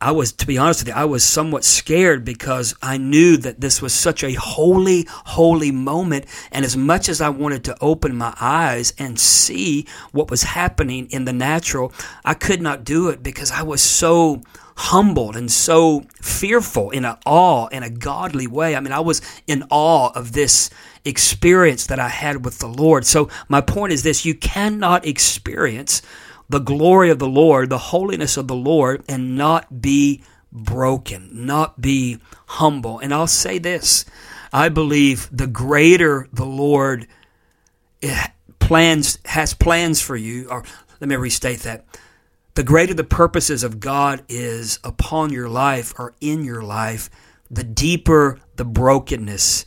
I 0.00 0.10
was, 0.10 0.32
to 0.32 0.46
be 0.46 0.58
honest 0.58 0.80
with 0.80 0.88
you, 0.88 0.94
I 0.94 1.04
was 1.04 1.22
somewhat 1.22 1.62
scared 1.62 2.24
because 2.24 2.74
I 2.82 2.96
knew 2.96 3.36
that 3.36 3.60
this 3.60 3.80
was 3.80 3.92
such 3.92 4.24
a 4.24 4.32
holy, 4.32 5.06
holy 5.08 5.70
moment. 5.70 6.26
And 6.50 6.64
as 6.64 6.76
much 6.76 7.08
as 7.08 7.20
I 7.20 7.28
wanted 7.28 7.62
to 7.64 7.76
open 7.80 8.16
my 8.16 8.34
eyes 8.40 8.94
and 8.98 9.20
see 9.20 9.86
what 10.10 10.30
was 10.30 10.42
happening 10.42 11.08
in 11.10 11.24
the 11.24 11.32
natural, 11.32 11.92
I 12.24 12.34
could 12.34 12.60
not 12.60 12.84
do 12.84 13.10
it 13.10 13.22
because 13.22 13.52
I 13.52 13.62
was 13.62 13.80
so 13.80 14.42
humbled 14.76 15.36
and 15.36 15.50
so 15.50 16.04
fearful 16.20 16.90
in 16.90 17.04
an 17.04 17.16
awe 17.24 17.66
in 17.68 17.82
a 17.82 17.90
godly 17.90 18.46
way. 18.46 18.76
I 18.76 18.80
mean, 18.80 18.92
I 18.92 19.00
was 19.00 19.22
in 19.46 19.64
awe 19.70 20.10
of 20.14 20.32
this 20.32 20.68
experience 21.04 21.86
that 21.86 21.98
I 21.98 22.08
had 22.08 22.44
with 22.44 22.58
the 22.58 22.66
Lord. 22.66 23.06
So 23.06 23.28
my 23.48 23.60
point 23.60 23.92
is 23.92 24.02
this, 24.02 24.24
you 24.24 24.34
cannot 24.34 25.06
experience 25.06 26.02
the 26.48 26.58
glory 26.60 27.10
of 27.10 27.18
the 27.18 27.28
Lord, 27.28 27.70
the 27.70 27.78
holiness 27.78 28.36
of 28.36 28.48
the 28.48 28.54
Lord 28.54 29.04
and 29.08 29.36
not 29.36 29.80
be 29.80 30.22
broken, 30.52 31.28
not 31.46 31.80
be 31.80 32.18
humble. 32.46 32.98
And 32.98 33.12
I'll 33.12 33.26
say 33.26 33.58
this, 33.58 34.04
I 34.52 34.68
believe 34.68 35.28
the 35.32 35.46
greater 35.46 36.28
the 36.32 36.46
Lord 36.46 37.06
eh, 38.02 38.28
plans 38.58 39.18
has 39.26 39.54
plans 39.54 40.00
for 40.00 40.16
you 40.16 40.48
or 40.48 40.64
let 41.00 41.08
me 41.08 41.16
restate 41.16 41.60
that 41.60 41.84
the 42.54 42.62
greater 42.62 42.94
the 42.94 43.04
purposes 43.04 43.62
of 43.62 43.80
God 43.80 44.22
is 44.28 44.78
upon 44.82 45.30
your 45.30 45.48
life 45.48 45.92
or 45.98 46.14
in 46.22 46.42
your 46.42 46.62
life, 46.62 47.10
the 47.50 47.64
deeper 47.64 48.38
the 48.56 48.64
brokenness 48.64 49.66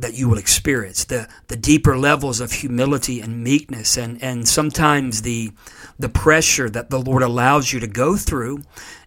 that 0.00 0.14
you 0.14 0.28
will 0.28 0.38
experience, 0.38 1.04
the, 1.04 1.28
the 1.48 1.56
deeper 1.56 1.96
levels 1.96 2.40
of 2.40 2.52
humility 2.52 3.20
and 3.20 3.42
meekness, 3.42 3.96
and, 3.96 4.22
and 4.22 4.48
sometimes 4.48 5.22
the, 5.22 5.52
the 5.98 6.08
pressure 6.08 6.68
that 6.70 6.90
the 6.90 7.00
Lord 7.00 7.22
allows 7.22 7.72
you 7.72 7.80
to 7.80 7.86
go 7.86 8.16
through 8.16 8.62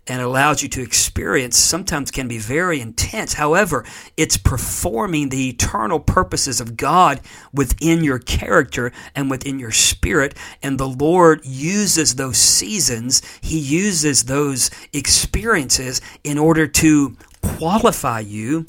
and 0.05 0.21
allows 0.21 0.61
you 0.61 0.67
to 0.67 0.81
experience 0.81 1.55
sometimes 1.57 2.11
can 2.11 2.27
be 2.27 2.37
very 2.37 2.81
intense. 2.81 3.33
However, 3.33 3.85
it's 4.17 4.35
performing 4.35 5.29
the 5.29 5.49
eternal 5.49 5.99
purposes 5.99 6.59
of 6.59 6.75
God 6.75 7.21
within 7.53 8.03
your 8.03 8.19
character 8.19 8.91
and 9.15 9.29
within 9.29 9.59
your 9.59 9.71
spirit. 9.71 10.35
And 10.61 10.77
the 10.77 10.89
Lord 10.89 11.45
uses 11.45 12.15
those 12.15 12.37
seasons, 12.37 13.21
He 13.41 13.57
uses 13.57 14.25
those 14.25 14.69
experiences 14.91 16.01
in 16.23 16.37
order 16.37 16.67
to 16.67 17.15
qualify 17.41 18.19
you 18.19 18.67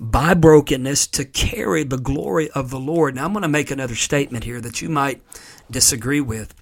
by 0.00 0.34
brokenness 0.34 1.06
to 1.08 1.24
carry 1.24 1.84
the 1.84 1.98
glory 1.98 2.50
of 2.50 2.70
the 2.70 2.78
Lord. 2.78 3.14
Now, 3.14 3.24
I'm 3.24 3.32
going 3.32 3.42
to 3.42 3.48
make 3.48 3.70
another 3.70 3.94
statement 3.94 4.44
here 4.44 4.60
that 4.60 4.80
you 4.80 4.88
might 4.88 5.22
disagree 5.70 6.20
with. 6.20 6.54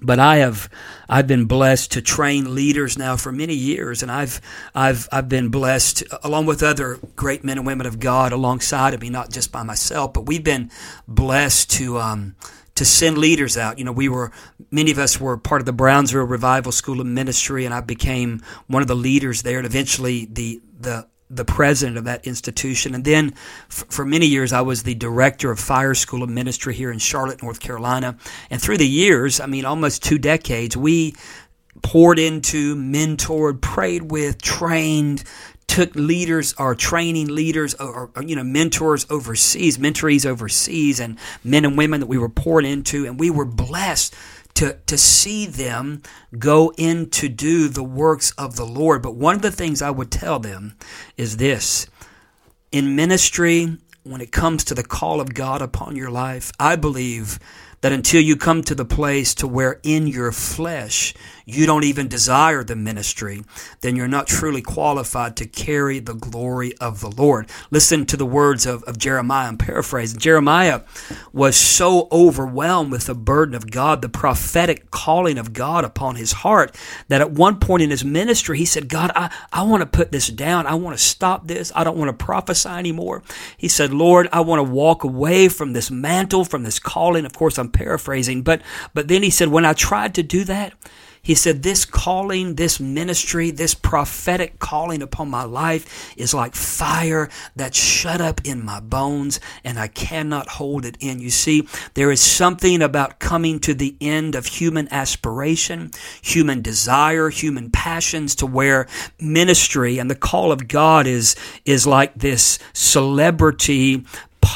But 0.00 0.20
I 0.20 0.36
have 0.36 0.70
I've 1.08 1.26
been 1.26 1.46
blessed 1.46 1.90
to 1.92 2.02
train 2.02 2.54
leaders 2.54 2.96
now 2.96 3.16
for 3.16 3.32
many 3.32 3.54
years, 3.54 4.00
and 4.00 4.12
I've 4.12 4.40
I've 4.72 5.08
I've 5.10 5.28
been 5.28 5.48
blessed 5.48 6.04
along 6.22 6.46
with 6.46 6.62
other 6.62 7.00
great 7.16 7.42
men 7.42 7.58
and 7.58 7.66
women 7.66 7.84
of 7.84 7.98
God 7.98 8.30
alongside 8.32 8.94
of 8.94 9.00
me, 9.00 9.10
not 9.10 9.32
just 9.32 9.50
by 9.50 9.64
myself, 9.64 10.12
but 10.12 10.26
we've 10.26 10.44
been 10.44 10.70
blessed 11.08 11.70
to 11.72 11.98
um, 11.98 12.36
to 12.76 12.84
send 12.84 13.18
leaders 13.18 13.56
out. 13.56 13.76
You 13.80 13.84
know, 13.84 13.92
we 13.92 14.08
were 14.08 14.30
many 14.70 14.92
of 14.92 15.00
us 15.00 15.20
were 15.20 15.36
part 15.36 15.60
of 15.60 15.66
the 15.66 15.72
Brownsville 15.72 16.22
Revival 16.22 16.70
School 16.70 17.00
of 17.00 17.06
Ministry, 17.08 17.64
and 17.64 17.74
I 17.74 17.80
became 17.80 18.40
one 18.68 18.82
of 18.82 18.88
the 18.88 18.94
leaders 18.94 19.42
there, 19.42 19.58
and 19.58 19.66
eventually 19.66 20.26
the 20.26 20.60
the 20.78 21.08
the 21.30 21.44
president 21.44 21.98
of 21.98 22.04
that 22.04 22.26
institution. 22.26 22.94
And 22.94 23.04
then 23.04 23.34
f- 23.68 23.84
for 23.88 24.04
many 24.04 24.26
years, 24.26 24.52
I 24.52 24.62
was 24.62 24.82
the 24.82 24.94
director 24.94 25.50
of 25.50 25.60
Fire 25.60 25.94
School 25.94 26.22
of 26.22 26.30
Ministry 26.30 26.74
here 26.74 26.90
in 26.90 26.98
Charlotte, 26.98 27.42
North 27.42 27.60
Carolina. 27.60 28.16
And 28.50 28.60
through 28.60 28.78
the 28.78 28.88
years, 28.88 29.40
I 29.40 29.46
mean, 29.46 29.64
almost 29.64 30.02
two 30.02 30.18
decades, 30.18 30.76
we 30.76 31.14
poured 31.82 32.18
into, 32.18 32.74
mentored, 32.76 33.60
prayed 33.60 34.10
with, 34.10 34.40
trained, 34.40 35.24
took 35.68 35.94
leaders 35.94 36.54
or 36.58 36.74
training 36.74 37.28
leaders 37.28 37.74
or, 37.74 38.10
or, 38.16 38.22
you 38.22 38.34
know 38.34 38.42
mentors 38.42 39.06
overseas 39.10 39.76
mentorees 39.76 40.24
overseas 40.24 40.98
and 40.98 41.18
men 41.44 41.64
and 41.64 41.76
women 41.76 42.00
that 42.00 42.06
we 42.06 42.16
were 42.16 42.28
poured 42.28 42.64
into 42.64 43.06
and 43.06 43.20
we 43.20 43.28
were 43.28 43.44
blessed 43.44 44.14
to, 44.58 44.76
to 44.86 44.98
see 44.98 45.46
them 45.46 46.02
go 46.36 46.72
in 46.76 47.10
to 47.10 47.28
do 47.28 47.68
the 47.68 47.84
works 47.84 48.32
of 48.32 48.56
the 48.56 48.66
Lord. 48.66 49.02
But 49.02 49.14
one 49.14 49.36
of 49.36 49.42
the 49.42 49.52
things 49.52 49.80
I 49.80 49.90
would 49.90 50.10
tell 50.10 50.40
them 50.40 50.76
is 51.16 51.36
this 51.36 51.86
in 52.72 52.96
ministry, 52.96 53.78
when 54.02 54.20
it 54.20 54.32
comes 54.32 54.64
to 54.64 54.74
the 54.74 54.82
call 54.82 55.20
of 55.20 55.32
God 55.32 55.62
upon 55.62 55.94
your 55.94 56.10
life, 56.10 56.50
I 56.58 56.74
believe 56.74 57.38
that 57.80 57.92
until 57.92 58.20
you 58.20 58.36
come 58.36 58.62
to 58.62 58.74
the 58.74 58.84
place 58.84 59.34
to 59.34 59.46
where 59.46 59.80
in 59.82 60.06
your 60.06 60.32
flesh 60.32 61.14
you 61.44 61.64
don't 61.64 61.84
even 61.84 62.08
desire 62.08 62.62
the 62.62 62.76
ministry, 62.76 63.42
then 63.80 63.96
you're 63.96 64.06
not 64.06 64.26
truly 64.26 64.60
qualified 64.60 65.34
to 65.36 65.46
carry 65.46 65.98
the 65.98 66.14
glory 66.14 66.76
of 66.78 67.00
the 67.00 67.10
Lord. 67.10 67.48
Listen 67.70 68.04
to 68.06 68.18
the 68.18 68.26
words 68.26 68.66
of, 68.66 68.82
of 68.84 68.98
Jeremiah. 68.98 69.48
I'm 69.48 69.56
paraphrasing. 69.56 70.18
Jeremiah 70.18 70.82
was 71.32 71.56
so 71.56 72.06
overwhelmed 72.12 72.92
with 72.92 73.06
the 73.06 73.14
burden 73.14 73.54
of 73.54 73.70
God, 73.70 74.02
the 74.02 74.10
prophetic 74.10 74.90
calling 74.90 75.38
of 75.38 75.54
God 75.54 75.84
upon 75.84 76.16
his 76.16 76.32
heart, 76.32 76.76
that 77.08 77.22
at 77.22 77.30
one 77.30 77.58
point 77.58 77.82
in 77.82 77.90
his 77.90 78.04
ministry, 78.04 78.58
he 78.58 78.66
said, 78.66 78.88
God, 78.88 79.10
I, 79.14 79.34
I 79.50 79.62
want 79.62 79.80
to 79.80 79.86
put 79.86 80.12
this 80.12 80.28
down. 80.28 80.66
I 80.66 80.74
want 80.74 80.98
to 80.98 81.02
stop 81.02 81.46
this. 81.46 81.72
I 81.74 81.82
don't 81.82 81.96
want 81.96 82.16
to 82.16 82.24
prophesy 82.24 82.68
anymore. 82.68 83.22
He 83.56 83.68
said, 83.68 83.94
Lord, 83.94 84.28
I 84.32 84.40
want 84.40 84.58
to 84.58 84.70
walk 84.70 85.02
away 85.02 85.48
from 85.48 85.72
this 85.72 85.90
mantle, 85.90 86.44
from 86.44 86.62
this 86.62 86.78
calling. 86.78 87.24
Of 87.24 87.32
course, 87.32 87.58
I'm 87.58 87.67
paraphrasing, 87.68 88.42
but, 88.42 88.62
but 88.94 89.08
then 89.08 89.22
he 89.22 89.30
said, 89.30 89.48
when 89.48 89.64
I 89.64 89.72
tried 89.72 90.14
to 90.16 90.22
do 90.22 90.44
that, 90.44 90.74
he 91.22 91.34
said, 91.34 91.62
This 91.62 91.84
calling, 91.84 92.54
this 92.54 92.80
ministry, 92.80 93.50
this 93.50 93.74
prophetic 93.74 94.58
calling 94.58 95.02
upon 95.02 95.28
my 95.28 95.44
life 95.44 96.14
is 96.16 96.32
like 96.32 96.54
fire 96.54 97.28
that's 97.54 97.78
shut 97.78 98.22
up 98.22 98.40
in 98.46 98.64
my 98.64 98.80
bones 98.80 99.40
and 99.64 99.78
I 99.78 99.88
cannot 99.88 100.48
hold 100.48 100.84
it 100.84 100.96
in. 101.00 101.20
You 101.20 101.28
see, 101.28 101.68
there 101.92 102.10
is 102.10 102.20
something 102.20 102.80
about 102.80 103.18
coming 103.18 103.60
to 103.60 103.74
the 103.74 103.94
end 104.00 104.34
of 104.34 104.46
human 104.46 104.88
aspiration, 104.90 105.90
human 106.22 106.62
desire, 106.62 107.28
human 107.28 107.70
passions 107.70 108.34
to 108.36 108.46
where 108.46 108.86
ministry 109.20 109.98
and 109.98 110.10
the 110.10 110.14
call 110.14 110.52
of 110.52 110.68
God 110.68 111.06
is, 111.06 111.36
is 111.64 111.86
like 111.86 112.14
this 112.14 112.58
celebrity 112.72 114.04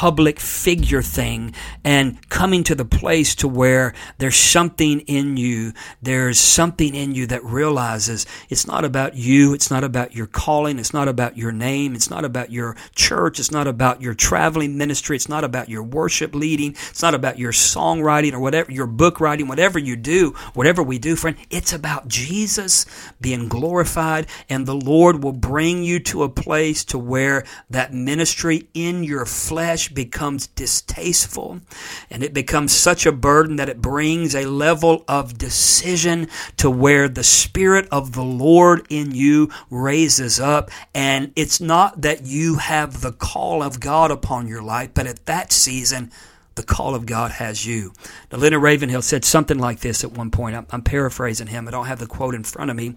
public 0.03 0.37
figure 0.37 1.01
thing 1.01 1.53
and 1.85 2.27
coming 2.27 2.61
to 2.61 2.75
the 2.75 2.83
place 2.83 3.35
to 3.35 3.47
where 3.47 3.93
there's 4.17 4.35
something 4.35 4.99
in 5.07 5.37
you 5.37 5.71
there's 6.01 6.37
something 6.37 6.93
in 6.93 7.15
you 7.15 7.25
that 7.25 7.41
realizes 7.41 8.25
it's 8.49 8.67
not 8.67 8.83
about 8.83 9.15
you 9.15 9.53
it's 9.53 9.71
not 9.71 9.81
about 9.81 10.13
your 10.13 10.27
calling 10.27 10.77
it's 10.77 10.93
not 10.93 11.07
about 11.07 11.37
your 11.37 11.53
name 11.53 11.95
it's 11.95 12.09
not 12.09 12.25
about 12.25 12.51
your 12.51 12.75
church 12.93 13.39
it's 13.39 13.49
not 13.49 13.65
about 13.65 14.01
your 14.01 14.13
traveling 14.13 14.77
ministry 14.77 15.15
it's 15.15 15.29
not 15.29 15.45
about 15.45 15.69
your 15.69 15.81
worship 15.81 16.35
leading 16.35 16.71
it's 16.71 17.01
not 17.01 17.15
about 17.15 17.39
your 17.39 17.53
songwriting 17.53 18.33
or 18.33 18.41
whatever 18.41 18.69
your 18.73 18.87
book 18.87 19.21
writing 19.21 19.47
whatever 19.47 19.79
you 19.79 19.95
do 19.95 20.31
whatever 20.53 20.83
we 20.83 20.99
do 20.99 21.15
friend 21.15 21.37
it's 21.49 21.71
about 21.71 22.09
Jesus 22.09 22.85
being 23.21 23.47
glorified 23.47 24.27
and 24.49 24.65
the 24.65 24.75
Lord 24.75 25.23
will 25.23 25.31
bring 25.31 25.81
you 25.81 26.01
to 26.01 26.23
a 26.23 26.29
place 26.29 26.83
to 26.83 26.97
where 26.97 27.45
that 27.69 27.93
ministry 27.93 28.67
in 28.73 29.05
your 29.05 29.25
flesh 29.25 29.92
becomes 29.93 30.47
distasteful 30.47 31.61
and 32.09 32.23
it 32.23 32.33
becomes 32.33 32.71
such 32.71 33.05
a 33.05 33.11
burden 33.11 33.55
that 33.57 33.69
it 33.69 33.81
brings 33.81 34.35
a 34.35 34.45
level 34.45 35.03
of 35.07 35.37
decision 35.37 36.27
to 36.57 36.69
where 36.69 37.07
the 37.07 37.23
Spirit 37.23 37.87
of 37.91 38.13
the 38.13 38.23
Lord 38.23 38.85
in 38.89 39.11
you 39.11 39.49
raises 39.69 40.39
up. 40.39 40.71
And 40.93 41.31
it's 41.35 41.61
not 41.61 42.01
that 42.01 42.25
you 42.25 42.55
have 42.55 43.01
the 43.01 43.11
call 43.11 43.61
of 43.61 43.79
God 43.79 44.11
upon 44.11 44.47
your 44.47 44.61
life, 44.61 44.91
but 44.93 45.07
at 45.07 45.25
that 45.25 45.51
season, 45.51 46.11
the 46.55 46.63
call 46.63 46.95
of 46.95 47.05
God 47.05 47.31
has 47.31 47.65
you. 47.65 47.93
Now, 48.31 48.37
Leonard 48.37 48.61
Ravenhill 48.61 49.01
said 49.01 49.25
something 49.25 49.57
like 49.57 49.79
this 49.79 50.03
at 50.03 50.11
one 50.11 50.31
point. 50.31 50.55
I'm, 50.55 50.67
I'm 50.71 50.81
paraphrasing 50.81 51.47
him. 51.47 51.67
I 51.67 51.71
don't 51.71 51.87
have 51.87 51.99
the 51.99 52.05
quote 52.05 52.35
in 52.35 52.43
front 52.43 52.69
of 52.69 52.77
me. 52.77 52.95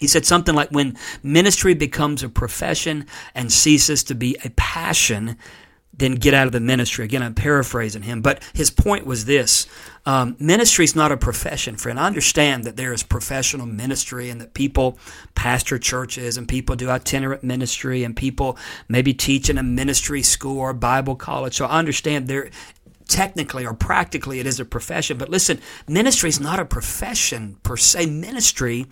He 0.00 0.06
said 0.06 0.26
something 0.26 0.54
like, 0.54 0.70
When 0.70 0.96
ministry 1.22 1.74
becomes 1.74 2.22
a 2.22 2.28
profession 2.28 3.06
and 3.34 3.52
ceases 3.52 4.04
to 4.04 4.14
be 4.14 4.36
a 4.44 4.50
passion, 4.50 5.36
then 5.98 6.14
get 6.14 6.34
out 6.34 6.46
of 6.46 6.52
the 6.52 6.60
ministry. 6.60 7.04
Again, 7.04 7.22
I'm 7.22 7.34
paraphrasing 7.34 8.02
him, 8.02 8.20
but 8.20 8.42
his 8.54 8.70
point 8.70 9.06
was 9.06 9.24
this 9.24 9.66
um, 10.04 10.36
ministry 10.38 10.84
is 10.84 10.94
not 10.94 11.10
a 11.10 11.16
profession, 11.16 11.76
friend. 11.76 11.98
I 11.98 12.06
understand 12.06 12.64
that 12.64 12.76
there 12.76 12.92
is 12.92 13.02
professional 13.02 13.66
ministry 13.66 14.30
and 14.30 14.40
that 14.40 14.54
people 14.54 14.98
pastor 15.34 15.78
churches 15.78 16.36
and 16.36 16.46
people 16.46 16.76
do 16.76 16.88
itinerant 16.88 17.42
ministry 17.42 18.04
and 18.04 18.16
people 18.16 18.56
maybe 18.88 19.12
teach 19.12 19.50
in 19.50 19.58
a 19.58 19.62
ministry 19.62 20.22
school 20.22 20.60
or 20.60 20.72
Bible 20.72 21.16
college. 21.16 21.54
So 21.54 21.66
I 21.66 21.78
understand 21.78 22.28
there 22.28 22.50
technically 23.08 23.64
or 23.64 23.74
practically 23.74 24.40
it 24.40 24.46
is 24.46 24.60
a 24.60 24.64
profession. 24.64 25.18
But 25.18 25.28
listen, 25.28 25.60
ministry 25.88 26.28
is 26.28 26.40
not 26.40 26.60
a 26.60 26.64
profession 26.64 27.56
per 27.62 27.76
se. 27.76 28.06
Ministry 28.06 28.86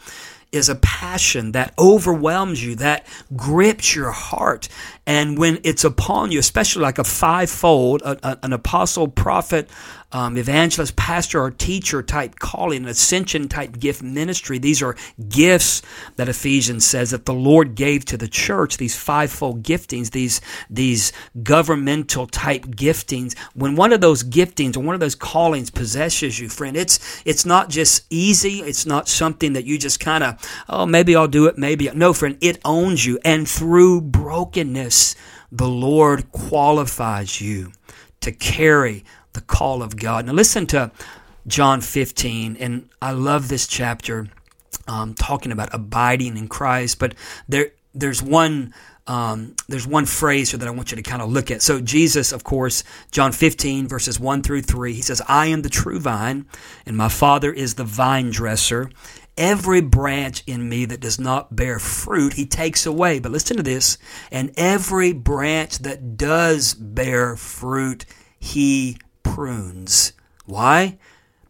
is 0.55 0.69
a 0.69 0.77
passion 0.77 1.53
that 1.53 1.75
overwhelms 1.79 2.65
you, 2.65 2.77
that 2.77 3.07
grips 3.37 3.95
your 3.95 4.13
heart. 4.13 4.69
And 5.07 5.37
when 5.37 5.59
it's 5.65 5.85
upon 5.85 6.31
you, 6.31 6.39
especially 6.39 6.83
like 6.83 6.99
a 6.99 7.05
fivefold, 7.05 8.03
a, 8.03 8.19
a, 8.27 8.39
an 8.43 8.53
apostle, 8.53 9.09
prophet, 9.09 9.69
um, 10.15 10.37
evangelist, 10.37 10.95
pastor, 10.95 11.43
or 11.43 11.51
teacher 11.51 12.01
type 12.01 12.39
calling, 12.39 12.87
ascension 12.87 13.49
type 13.49 13.81
gift 13.81 14.01
ministry. 14.01 14.59
These 14.59 14.81
are 14.81 14.97
gifts 15.29 15.83
that 16.15 16.29
Ephesians 16.29 16.85
says 16.85 17.11
that 17.11 17.27
the 17.27 17.35
Lord 17.35 17.75
gave 17.75 18.05
to 18.07 18.17
the 18.17 18.29
church, 18.29 18.77
these 18.77 18.97
fivefold 18.97 19.65
giftings, 19.65 20.13
these, 20.13 20.41
these 20.71 21.13
governmental 21.43 22.29
type 22.29 22.63
giftings. 22.67 23.37
When 23.55 23.75
one 23.75 23.93
of 23.93 24.01
those 24.01 24.23
giftings 24.23 24.77
or 24.77 24.81
one 24.81 24.95
of 24.95 25.01
those 25.01 25.17
callings 25.17 25.69
possesses 25.69 26.39
you, 26.39 26.49
friend, 26.49 26.77
it's, 26.77 27.21
it's 27.25 27.45
not 27.45 27.69
just 27.69 28.07
easy. 28.09 28.61
It's 28.61 28.87
not 28.87 29.09
something 29.09 29.55
that 29.55 29.65
you 29.65 29.79
just 29.79 29.99
kind 29.99 30.23
of, 30.23 30.65
oh, 30.69 30.87
maybe 30.87 31.17
I'll 31.17 31.27
do 31.27 31.47
it, 31.47 31.59
maybe. 31.59 31.91
No, 31.93 32.13
friend, 32.13 32.39
it 32.41 32.61
owns 32.65 33.05
you. 33.05 33.19
And 33.25 33.49
through 33.49 34.03
brokenness, 34.03 35.17
the 35.51 35.69
Lord 35.69 36.31
qualifies 36.31 37.41
you 37.41 37.73
to 38.21 38.31
carry 38.31 39.05
the 39.35 39.43
call 39.43 39.83
of 39.83 39.97
God. 39.97 40.27
Now, 40.27 40.33
listen 40.33 40.67
to 40.69 40.91
John 41.47 41.81
15, 41.81 42.57
and 42.59 42.89
I 43.03 43.13
love 43.13 43.49
this 43.49 43.67
chapter 43.67 44.29
um, 44.89 45.15
talking 45.15 45.53
about 45.53 45.69
abiding 45.73 46.37
in 46.37 46.49
Christ, 46.49 46.99
but 46.99 47.15
there, 47.49 47.73
there's 47.93 48.23
one. 48.23 48.75
Um, 49.07 49.55
there's 49.69 49.87
one 49.87 50.07
phrase 50.07 50.51
here 50.51 50.59
that 50.59 50.67
I 50.67 50.71
want 50.71 50.91
you 50.91 50.97
to 50.97 51.03
kind 51.03 51.21
of 51.21 51.31
look 51.31 51.51
at. 51.51 51.61
So, 51.61 51.79
Jesus, 51.79 52.33
of 52.33 52.43
course, 52.43 52.85
John 53.11 53.33
15, 53.33 53.87
verses 53.87 54.19
1 54.19 54.43
through 54.43 54.63
3, 54.63 54.95
he 54.95 55.03
says, 55.03 55.21
I 55.29 55.49
am 55.49 55.61
the 55.61 55.69
true 55.69 56.01
vine, 56.01 56.47
and 56.87 56.97
my 56.97 57.11
Father 57.11 57.53
is 57.53 57.75
the 57.75 57.85
vine 57.85 58.31
dresser. 58.31 58.89
Every 59.37 59.81
branch 59.83 60.43
in 60.47 60.69
me 60.69 60.87
that 60.87 61.01
does 61.01 61.19
not 61.19 61.55
bear 61.55 61.79
fruit, 61.79 62.35
he 62.35 62.47
takes 62.47 62.87
away. 62.87 63.19
But 63.19 63.33
listen 63.33 63.59
to 63.59 63.63
this. 63.63 63.99
And 64.31 64.53
every 64.57 65.13
branch 65.13 65.81
that 65.81 66.17
does 66.17 66.73
bear 66.73 67.37
fruit, 67.37 68.07
he 68.39 68.97
prunes. 69.35 70.13
Why? 70.47 70.97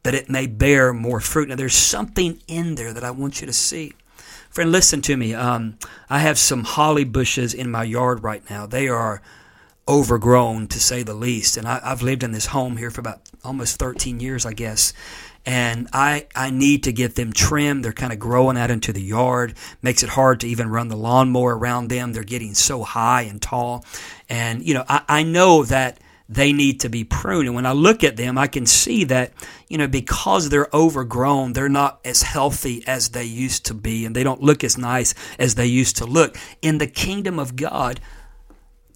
That 0.04 0.14
it 0.14 0.30
may 0.30 0.46
bear 0.46 0.94
more 0.94 1.20
fruit. 1.20 1.48
Now, 1.48 1.56
there's 1.56 1.74
something 1.74 2.40
in 2.48 2.76
there 2.76 2.94
that 2.94 3.04
I 3.04 3.10
want 3.10 3.42
you 3.42 3.46
to 3.46 3.52
see. 3.52 3.92
Friend, 4.48 4.72
listen 4.72 5.02
to 5.02 5.16
me. 5.16 5.34
Um, 5.34 5.78
I 6.08 6.20
have 6.20 6.38
some 6.38 6.64
holly 6.64 7.04
bushes 7.04 7.52
in 7.52 7.70
my 7.70 7.82
yard 7.82 8.22
right 8.22 8.48
now. 8.48 8.64
They 8.64 8.88
are 8.88 9.20
overgrown, 9.86 10.68
to 10.68 10.80
say 10.80 11.02
the 11.02 11.12
least. 11.12 11.58
And 11.58 11.68
I, 11.68 11.80
have 11.86 12.00
lived 12.00 12.22
in 12.22 12.32
this 12.32 12.46
home 12.46 12.78
here 12.78 12.90
for 12.90 13.00
about 13.00 13.20
almost 13.44 13.78
13 13.78 14.18
years, 14.18 14.46
I 14.46 14.54
guess. 14.54 14.94
And 15.44 15.88
I, 15.92 16.26
I 16.34 16.48
need 16.48 16.84
to 16.84 16.92
get 16.92 17.16
them 17.16 17.34
trimmed. 17.34 17.84
They're 17.84 17.92
kind 17.92 18.14
of 18.14 18.18
growing 18.18 18.56
out 18.56 18.70
into 18.70 18.94
the 18.94 19.02
yard. 19.02 19.54
Makes 19.82 20.02
it 20.02 20.08
hard 20.08 20.40
to 20.40 20.48
even 20.48 20.70
run 20.70 20.88
the 20.88 20.96
lawnmower 20.96 21.58
around 21.58 21.88
them. 21.88 22.14
They're 22.14 22.24
getting 22.24 22.54
so 22.54 22.82
high 22.82 23.22
and 23.22 23.42
tall. 23.42 23.84
And, 24.30 24.66
you 24.66 24.72
know, 24.72 24.84
I, 24.88 25.02
I 25.06 25.22
know 25.22 25.64
that 25.64 25.98
they 26.28 26.52
need 26.52 26.80
to 26.80 26.88
be 26.88 27.04
pruned. 27.04 27.46
And 27.46 27.54
when 27.54 27.66
I 27.66 27.72
look 27.72 28.02
at 28.02 28.16
them, 28.16 28.38
I 28.38 28.46
can 28.46 28.66
see 28.66 29.04
that, 29.04 29.32
you 29.68 29.76
know, 29.76 29.86
because 29.88 30.48
they're 30.48 30.68
overgrown, 30.72 31.52
they're 31.52 31.68
not 31.68 32.00
as 32.04 32.22
healthy 32.22 32.82
as 32.86 33.10
they 33.10 33.24
used 33.24 33.66
to 33.66 33.74
be, 33.74 34.06
and 34.06 34.16
they 34.16 34.24
don't 34.24 34.42
look 34.42 34.64
as 34.64 34.78
nice 34.78 35.14
as 35.38 35.54
they 35.54 35.66
used 35.66 35.96
to 35.98 36.06
look. 36.06 36.36
In 36.62 36.78
the 36.78 36.86
kingdom 36.86 37.38
of 37.38 37.56
God, 37.56 38.00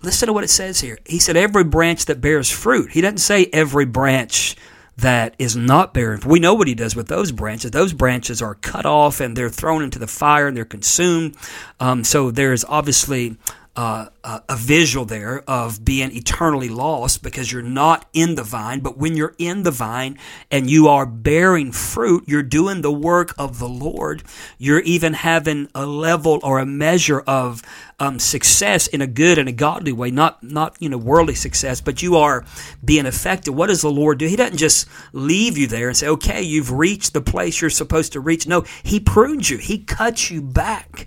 listen 0.02 0.28
to 0.28 0.32
what 0.32 0.44
it 0.44 0.48
says 0.50 0.80
here. 0.80 0.98
He 1.04 1.18
said, 1.18 1.36
every 1.36 1.64
branch 1.64 2.06
that 2.06 2.20
bears 2.20 2.50
fruit. 2.50 2.92
He 2.92 3.02
doesn't 3.02 3.18
say 3.18 3.50
every 3.52 3.84
branch 3.84 4.56
that 4.96 5.34
is 5.38 5.54
not 5.54 5.94
bearing. 5.94 6.20
We 6.26 6.40
know 6.40 6.54
what 6.54 6.66
he 6.66 6.74
does 6.74 6.96
with 6.96 7.06
those 7.06 7.30
branches. 7.30 7.70
Those 7.70 7.92
branches 7.92 8.42
are 8.42 8.56
cut 8.56 8.84
off 8.84 9.20
and 9.20 9.36
they're 9.36 9.48
thrown 9.48 9.84
into 9.84 10.00
the 10.00 10.08
fire 10.08 10.48
and 10.48 10.56
they're 10.56 10.64
consumed. 10.64 11.36
Um, 11.78 12.02
so 12.02 12.32
there's 12.32 12.64
obviously 12.64 13.36
uh, 13.78 14.08
a 14.24 14.56
visual 14.56 15.04
there 15.04 15.44
of 15.48 15.84
being 15.84 16.10
eternally 16.10 16.68
lost 16.68 17.22
because 17.22 17.52
you're 17.52 17.62
not 17.62 18.08
in 18.12 18.34
the 18.34 18.42
vine. 18.42 18.80
But 18.80 18.98
when 18.98 19.16
you're 19.16 19.36
in 19.38 19.62
the 19.62 19.70
vine 19.70 20.18
and 20.50 20.68
you 20.68 20.88
are 20.88 21.06
bearing 21.06 21.70
fruit, 21.70 22.24
you're 22.26 22.42
doing 22.42 22.82
the 22.82 22.90
work 22.90 23.36
of 23.38 23.60
the 23.60 23.68
Lord. 23.68 24.24
You're 24.58 24.80
even 24.80 25.12
having 25.12 25.68
a 25.76 25.86
level 25.86 26.40
or 26.42 26.58
a 26.58 26.66
measure 26.66 27.20
of 27.20 27.62
um, 28.00 28.18
success 28.18 28.88
in 28.88 29.00
a 29.00 29.06
good 29.06 29.38
and 29.38 29.48
a 29.48 29.52
godly 29.52 29.92
way, 29.92 30.10
not 30.10 30.42
not 30.42 30.74
you 30.80 30.88
know 30.88 30.98
worldly 30.98 31.36
success, 31.36 31.80
but 31.80 32.02
you 32.02 32.16
are 32.16 32.44
being 32.84 33.06
effective. 33.06 33.54
What 33.54 33.68
does 33.68 33.82
the 33.82 33.92
Lord 33.92 34.18
do? 34.18 34.26
He 34.26 34.34
doesn't 34.34 34.56
just 34.56 34.88
leave 35.12 35.56
you 35.56 35.68
there 35.68 35.86
and 35.86 35.96
say, 35.96 36.08
"Okay, 36.08 36.42
you've 36.42 36.72
reached 36.72 37.12
the 37.12 37.20
place 37.20 37.60
you're 37.60 37.70
supposed 37.70 38.12
to 38.14 38.20
reach." 38.20 38.44
No, 38.44 38.64
He 38.82 38.98
prunes 38.98 39.50
you. 39.50 39.58
He 39.58 39.78
cuts 39.78 40.32
you 40.32 40.42
back 40.42 41.06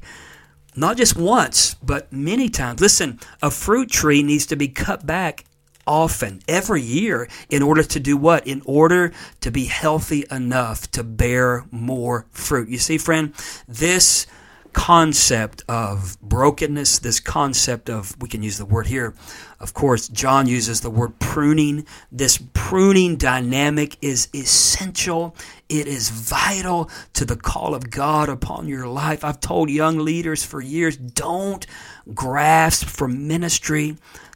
not 0.75 0.97
just 0.97 1.15
once, 1.15 1.75
but 1.75 2.11
many 2.11 2.49
times. 2.49 2.81
Listen, 2.81 3.19
a 3.41 3.51
fruit 3.51 3.89
tree 3.89 4.23
needs 4.23 4.45
to 4.47 4.55
be 4.55 4.67
cut 4.67 5.05
back 5.05 5.45
often, 5.87 6.41
every 6.47 6.81
year, 6.81 7.27
in 7.49 7.63
order 7.63 7.83
to 7.83 7.99
do 7.99 8.15
what? 8.15 8.45
In 8.47 8.61
order 8.65 9.11
to 9.41 9.51
be 9.51 9.65
healthy 9.65 10.25
enough 10.29 10.89
to 10.91 11.03
bear 11.03 11.65
more 11.71 12.27
fruit. 12.31 12.69
You 12.69 12.77
see, 12.77 12.97
friend, 12.97 13.33
this 13.67 14.27
concept 14.73 15.63
of 15.67 16.17
brokenness, 16.21 16.99
this 16.99 17.19
concept 17.19 17.89
of, 17.89 18.15
we 18.21 18.29
can 18.29 18.41
use 18.41 18.57
the 18.57 18.65
word 18.65 18.87
here, 18.87 19.13
of 19.59 19.73
course, 19.73 20.07
John 20.07 20.47
uses 20.47 20.81
the 20.81 20.89
word 20.89 21.19
pruning. 21.19 21.85
This 22.11 22.41
pruning 22.53 23.15
dynamic 23.17 23.97
is 24.01 24.29
essential. 24.33 25.35
It 25.71 25.87
is 25.87 26.09
vital 26.09 26.89
to 27.13 27.23
the 27.23 27.37
call 27.37 27.73
of 27.73 27.89
God 27.89 28.27
upon 28.27 28.67
your 28.67 28.87
life. 28.87 29.23
I've 29.23 29.39
told 29.39 29.69
young 29.69 29.99
leaders 29.99 30.43
for 30.43 30.59
years 30.59 30.97
don't 30.97 31.65
grasp 32.13 32.87
for 32.87 33.07
ministry, 33.07 33.95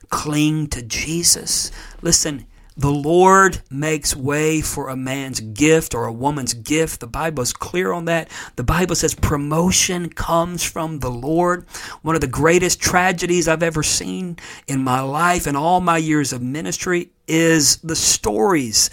cling 0.10 0.68
to 0.68 0.82
Jesus. 0.82 1.74
Listen, 2.02 2.48
the 2.78 2.92
Lord 2.92 3.60
makes 3.70 4.16
way 4.16 4.62
for 4.62 4.88
a 4.88 4.96
man's 4.96 5.42
gift 5.42 5.94
or 5.94 6.06
a 6.06 6.14
woman's 6.14 6.54
gift. 6.54 7.02
The 7.02 7.08
Bible 7.08 7.44
is 7.44 7.52
clear 7.52 7.92
on 7.92 8.06
that. 8.06 8.30
The 8.56 8.64
Bible 8.64 8.96
says 8.96 9.14
promotion 9.14 10.08
comes 10.08 10.64
from 10.64 11.00
the 11.00 11.12
Lord. 11.12 11.66
One 12.02 12.16
of 12.16 12.22
the 12.22 12.28
greatest 12.28 12.80
tragedies 12.80 13.50
I've 13.50 13.64
ever 13.64 13.84
seen 13.84 14.38
in 14.68 14.82
my 14.82 15.02
life 15.02 15.48
and 15.48 15.58
all 15.58 15.82
my 15.82 15.98
years 15.98 16.32
of 16.32 16.42
ministry 16.42 17.10
is 17.28 17.76
the 17.78 17.96
stories. 17.96 18.90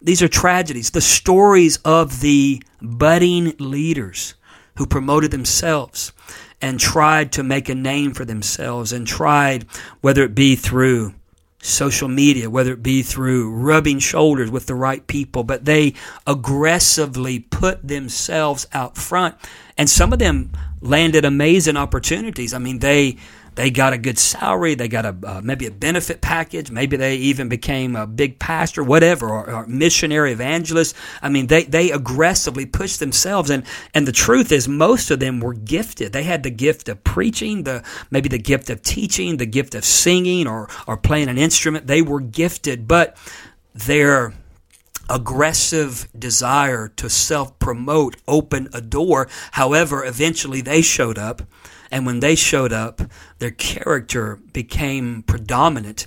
These 0.00 0.22
are 0.22 0.28
tragedies. 0.28 0.90
The 0.90 1.00
stories 1.00 1.78
of 1.84 2.20
the 2.20 2.62
budding 2.80 3.54
leaders 3.58 4.34
who 4.76 4.86
promoted 4.86 5.30
themselves 5.30 6.12
and 6.60 6.78
tried 6.78 7.32
to 7.32 7.42
make 7.42 7.68
a 7.68 7.74
name 7.74 8.12
for 8.12 8.24
themselves 8.24 8.92
and 8.92 9.06
tried, 9.06 9.64
whether 10.00 10.22
it 10.22 10.34
be 10.34 10.56
through 10.56 11.14
social 11.60 12.08
media, 12.08 12.48
whether 12.48 12.72
it 12.72 12.82
be 12.82 13.02
through 13.02 13.50
rubbing 13.50 13.98
shoulders 13.98 14.50
with 14.50 14.66
the 14.66 14.74
right 14.74 15.06
people, 15.06 15.42
but 15.42 15.64
they 15.64 15.94
aggressively 16.26 17.40
put 17.40 17.86
themselves 17.86 18.66
out 18.72 18.96
front. 18.96 19.34
And 19.76 19.90
some 19.90 20.12
of 20.12 20.18
them 20.18 20.52
landed 20.80 21.24
amazing 21.24 21.76
opportunities. 21.76 22.54
I 22.54 22.58
mean, 22.58 22.78
they 22.78 23.16
they 23.56 23.70
got 23.70 23.94
a 23.94 23.98
good 23.98 24.18
salary, 24.18 24.74
they 24.74 24.86
got 24.86 25.06
a 25.06 25.16
uh, 25.24 25.40
maybe 25.42 25.66
a 25.66 25.70
benefit 25.70 26.20
package, 26.20 26.70
maybe 26.70 26.96
they 26.96 27.16
even 27.16 27.48
became 27.48 27.96
a 27.96 28.06
big 28.06 28.38
pastor, 28.38 28.84
whatever, 28.84 29.28
or, 29.28 29.50
or, 29.50 29.66
missionary 29.66 30.32
evangelist. 30.32 30.94
I 31.22 31.30
mean, 31.30 31.46
they 31.48 31.64
they 31.64 31.90
aggressively 31.90 32.66
pushed 32.66 33.00
themselves, 33.00 33.48
and 33.48 33.64
and 33.94 34.06
the 34.06 34.12
truth 34.12 34.52
is, 34.52 34.68
most 34.68 35.10
of 35.10 35.20
them 35.20 35.40
were 35.40 35.54
gifted. 35.54 36.12
They 36.12 36.22
had 36.22 36.42
the 36.42 36.50
gift 36.50 36.88
of 36.88 37.02
preaching, 37.02 37.64
the 37.64 37.82
maybe 38.10 38.28
the 38.28 38.38
gift 38.38 38.68
of 38.68 38.82
teaching, 38.82 39.38
the 39.38 39.46
gift 39.46 39.74
of 39.74 39.84
singing, 39.84 40.46
or 40.46 40.68
or 40.86 40.98
playing 40.98 41.28
an 41.28 41.38
instrument. 41.38 41.86
They 41.86 42.02
were 42.02 42.20
gifted, 42.20 42.86
but 42.86 43.16
their 43.74 44.34
aggressive 45.08 46.08
desire 46.18 46.88
to 46.88 47.08
self 47.08 47.58
promote 47.58 48.16
opened 48.28 48.68
a 48.74 48.82
door. 48.82 49.28
However, 49.52 50.04
eventually 50.04 50.60
they 50.60 50.82
showed 50.82 51.18
up 51.18 51.42
and 51.96 52.04
when 52.04 52.20
they 52.20 52.34
showed 52.34 52.74
up, 52.74 53.00
their 53.38 53.50
character 53.50 54.36
became 54.52 55.22
predominant. 55.22 56.06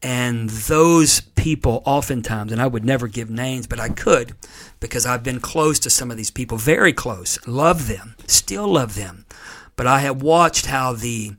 And 0.00 0.48
those 0.48 1.22
people, 1.22 1.82
oftentimes, 1.84 2.52
and 2.52 2.62
I 2.62 2.68
would 2.68 2.84
never 2.84 3.08
give 3.08 3.30
names, 3.30 3.66
but 3.66 3.80
I 3.80 3.88
could 3.88 4.36
because 4.78 5.04
I've 5.04 5.24
been 5.24 5.40
close 5.40 5.80
to 5.80 5.90
some 5.90 6.12
of 6.12 6.16
these 6.16 6.30
people, 6.30 6.56
very 6.56 6.92
close, 6.92 7.44
love 7.48 7.88
them, 7.88 8.14
still 8.28 8.68
love 8.68 8.94
them. 8.94 9.26
But 9.74 9.88
I 9.88 9.98
have 10.00 10.22
watched 10.22 10.66
how 10.66 10.92
the, 10.92 11.32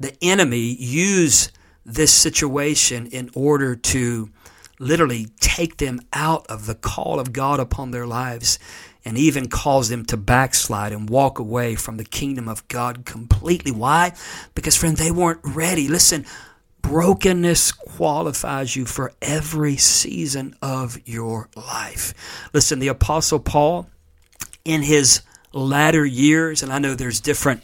the 0.00 0.16
enemy 0.22 0.74
use 0.74 1.52
this 1.84 2.10
situation 2.10 3.06
in 3.08 3.28
order 3.34 3.76
to 3.76 4.30
literally 4.78 5.26
take 5.40 5.76
them 5.76 6.00
out 6.14 6.46
of 6.46 6.64
the 6.64 6.74
call 6.74 7.20
of 7.20 7.34
God 7.34 7.60
upon 7.60 7.90
their 7.90 8.06
lives 8.06 8.58
and 9.04 9.18
even 9.18 9.48
cause 9.48 9.88
them 9.88 10.04
to 10.06 10.16
backslide 10.16 10.92
and 10.92 11.10
walk 11.10 11.38
away 11.38 11.74
from 11.74 11.96
the 11.96 12.04
kingdom 12.04 12.48
of 12.48 12.66
God 12.68 13.04
completely. 13.04 13.72
Why? 13.72 14.12
Because, 14.54 14.76
friend, 14.76 14.96
they 14.96 15.10
weren't 15.10 15.40
ready. 15.42 15.88
Listen, 15.88 16.24
brokenness 16.82 17.72
qualifies 17.72 18.76
you 18.76 18.84
for 18.84 19.12
every 19.20 19.76
season 19.76 20.56
of 20.62 20.98
your 21.04 21.48
life. 21.56 22.14
Listen, 22.52 22.78
the 22.78 22.88
Apostle 22.88 23.40
Paul, 23.40 23.88
in 24.64 24.82
his 24.82 25.22
latter 25.52 26.04
years, 26.04 26.62
and 26.62 26.72
I 26.72 26.78
know 26.78 26.94
there's 26.94 27.20
different 27.20 27.62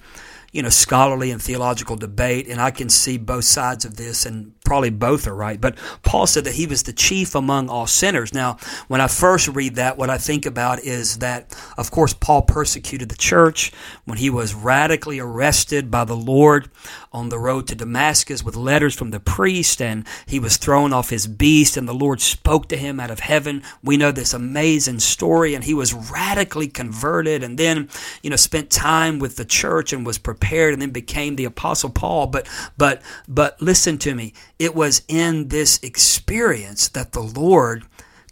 you 0.50 0.62
know, 0.62 0.70
scholarly 0.70 1.30
and 1.30 1.42
theological 1.42 1.94
debate, 1.94 2.48
and 2.48 2.58
I 2.60 2.70
can 2.70 2.88
see 2.88 3.18
both 3.18 3.44
sides 3.44 3.84
of 3.84 3.96
this, 3.96 4.24
and 4.24 4.52
probably 4.64 4.88
both 4.88 5.26
are 5.26 5.34
right. 5.34 5.60
But 5.60 5.76
Paul 6.02 6.26
said 6.26 6.44
that 6.44 6.54
he 6.54 6.66
was 6.66 6.84
the 6.84 6.92
chief 6.92 7.34
among 7.34 7.68
all 7.68 7.86
sinners. 7.86 8.32
Now, 8.32 8.56
when 8.88 9.00
I 9.00 9.08
first 9.08 9.48
read 9.48 9.74
that, 9.74 9.98
what 9.98 10.08
I 10.08 10.16
think 10.16 10.46
about 10.46 10.80
is 10.80 11.18
that, 11.18 11.54
of 11.76 11.90
course, 11.90 12.14
Paul 12.14 12.42
persecuted 12.42 13.10
the 13.10 13.16
church 13.16 13.72
when 14.06 14.16
he 14.16 14.30
was 14.30 14.54
radically 14.54 15.18
arrested 15.18 15.90
by 15.90 16.04
the 16.04 16.16
Lord 16.16 16.70
on 17.12 17.28
the 17.28 17.38
road 17.38 17.66
to 17.68 17.74
Damascus 17.74 18.42
with 18.42 18.56
letters 18.56 18.94
from 18.94 19.10
the 19.10 19.20
priest, 19.20 19.82
and 19.82 20.06
he 20.24 20.38
was 20.38 20.56
thrown 20.56 20.94
off 20.94 21.10
his 21.10 21.26
beast, 21.26 21.76
and 21.76 21.86
the 21.86 21.92
Lord 21.92 22.22
spoke 22.22 22.68
to 22.68 22.76
him 22.76 23.00
out 23.00 23.10
of 23.10 23.20
heaven. 23.20 23.62
We 23.82 23.98
know 23.98 24.12
this 24.12 24.32
amazing 24.32 25.00
story, 25.00 25.54
and 25.54 25.64
he 25.64 25.74
was 25.74 25.92
radically 25.92 26.68
converted, 26.68 27.42
and 27.42 27.58
then, 27.58 27.90
you 28.22 28.30
know, 28.30 28.36
spent 28.36 28.70
time 28.70 29.18
with 29.18 29.36
the 29.36 29.44
church 29.44 29.92
and 29.92 30.06
was 30.06 30.16
prepared 30.16 30.37
prepared 30.38 30.72
and 30.72 30.80
then 30.80 30.90
became 30.90 31.36
the 31.36 31.44
apostle 31.44 31.90
Paul. 31.90 32.26
But 32.26 32.48
but 32.76 33.02
but 33.26 33.60
listen 33.60 33.98
to 33.98 34.14
me. 34.14 34.32
It 34.58 34.74
was 34.74 35.02
in 35.08 35.48
this 35.48 35.78
experience 35.82 36.88
that 36.88 37.12
the 37.12 37.20
Lord 37.20 37.84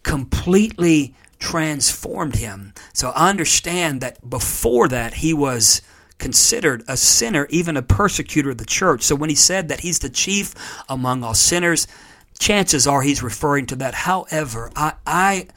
completely 0.03 1.15
transformed 1.39 2.37
him. 2.37 2.73
So 2.93 3.11
I 3.11 3.29
understand 3.29 4.01
that 4.01 4.29
before 4.29 4.89
that 4.89 5.15
he 5.15 5.35
was 5.35 5.83
considered 6.19 6.83
a 6.89 6.97
sinner, 6.97 7.47
even 7.51 7.77
a 7.77 7.83
persecutor 7.83 8.51
of 8.51 8.59
the 8.59 8.65
church. 8.65 9.03
So 9.03 9.15
when 9.15 9.29
he 9.29 9.37
said 9.37 9.69
that 9.69 9.81
he's 9.81 9.99
the 9.99 10.09
chief 10.09 10.55
among 10.89 11.23
all 11.23 11.35
sinners, 11.35 11.87
chances 12.39 12.87
are 12.87 13.03
he's 13.03 13.23
referring 13.23 13.67
to 13.67 13.77
that. 13.77 13.95
However, 13.95 14.71
I 14.77 14.95
I 15.07 15.49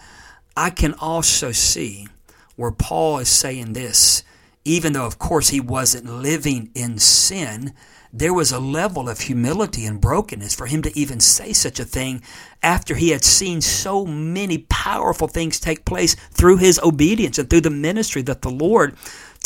I 0.58 0.70
can 0.72 0.96
also 0.96 1.52
see 1.52 2.08
where 2.56 2.72
Paul 2.72 3.20
is 3.20 3.30
saying 3.30 3.74
this 3.74 4.24
even 4.66 4.94
though, 4.94 5.06
of 5.06 5.20
course, 5.20 5.50
he 5.50 5.60
wasn't 5.60 6.06
living 6.06 6.72
in 6.76 7.00
sin, 7.00 7.74
there 8.12 8.34
was 8.34 8.52
a 8.52 8.60
level 8.60 9.08
of 9.08 9.22
humility 9.22 9.86
and 9.86 10.02
brokenness 10.02 10.56
for 10.56 10.66
him 10.66 10.82
to 10.82 10.98
even 10.98 11.20
say 11.20 11.54
such 11.54 11.80
a 11.80 11.86
thing 11.86 12.22
after 12.64 12.96
he 12.96 13.10
had 13.10 13.24
seen 13.24 13.62
so 13.62 14.06
many 14.06 14.60
powerful 14.70 15.28
things 15.28 15.60
take 15.60 15.86
place 15.86 16.16
through 16.32 16.58
his 16.58 16.80
obedience 16.80 17.38
and 17.38 17.50
through 17.50 17.62
the 17.62 17.70
ministry 17.70 18.24
that 18.24 18.42
the 18.42 18.50
Lord 18.50 18.96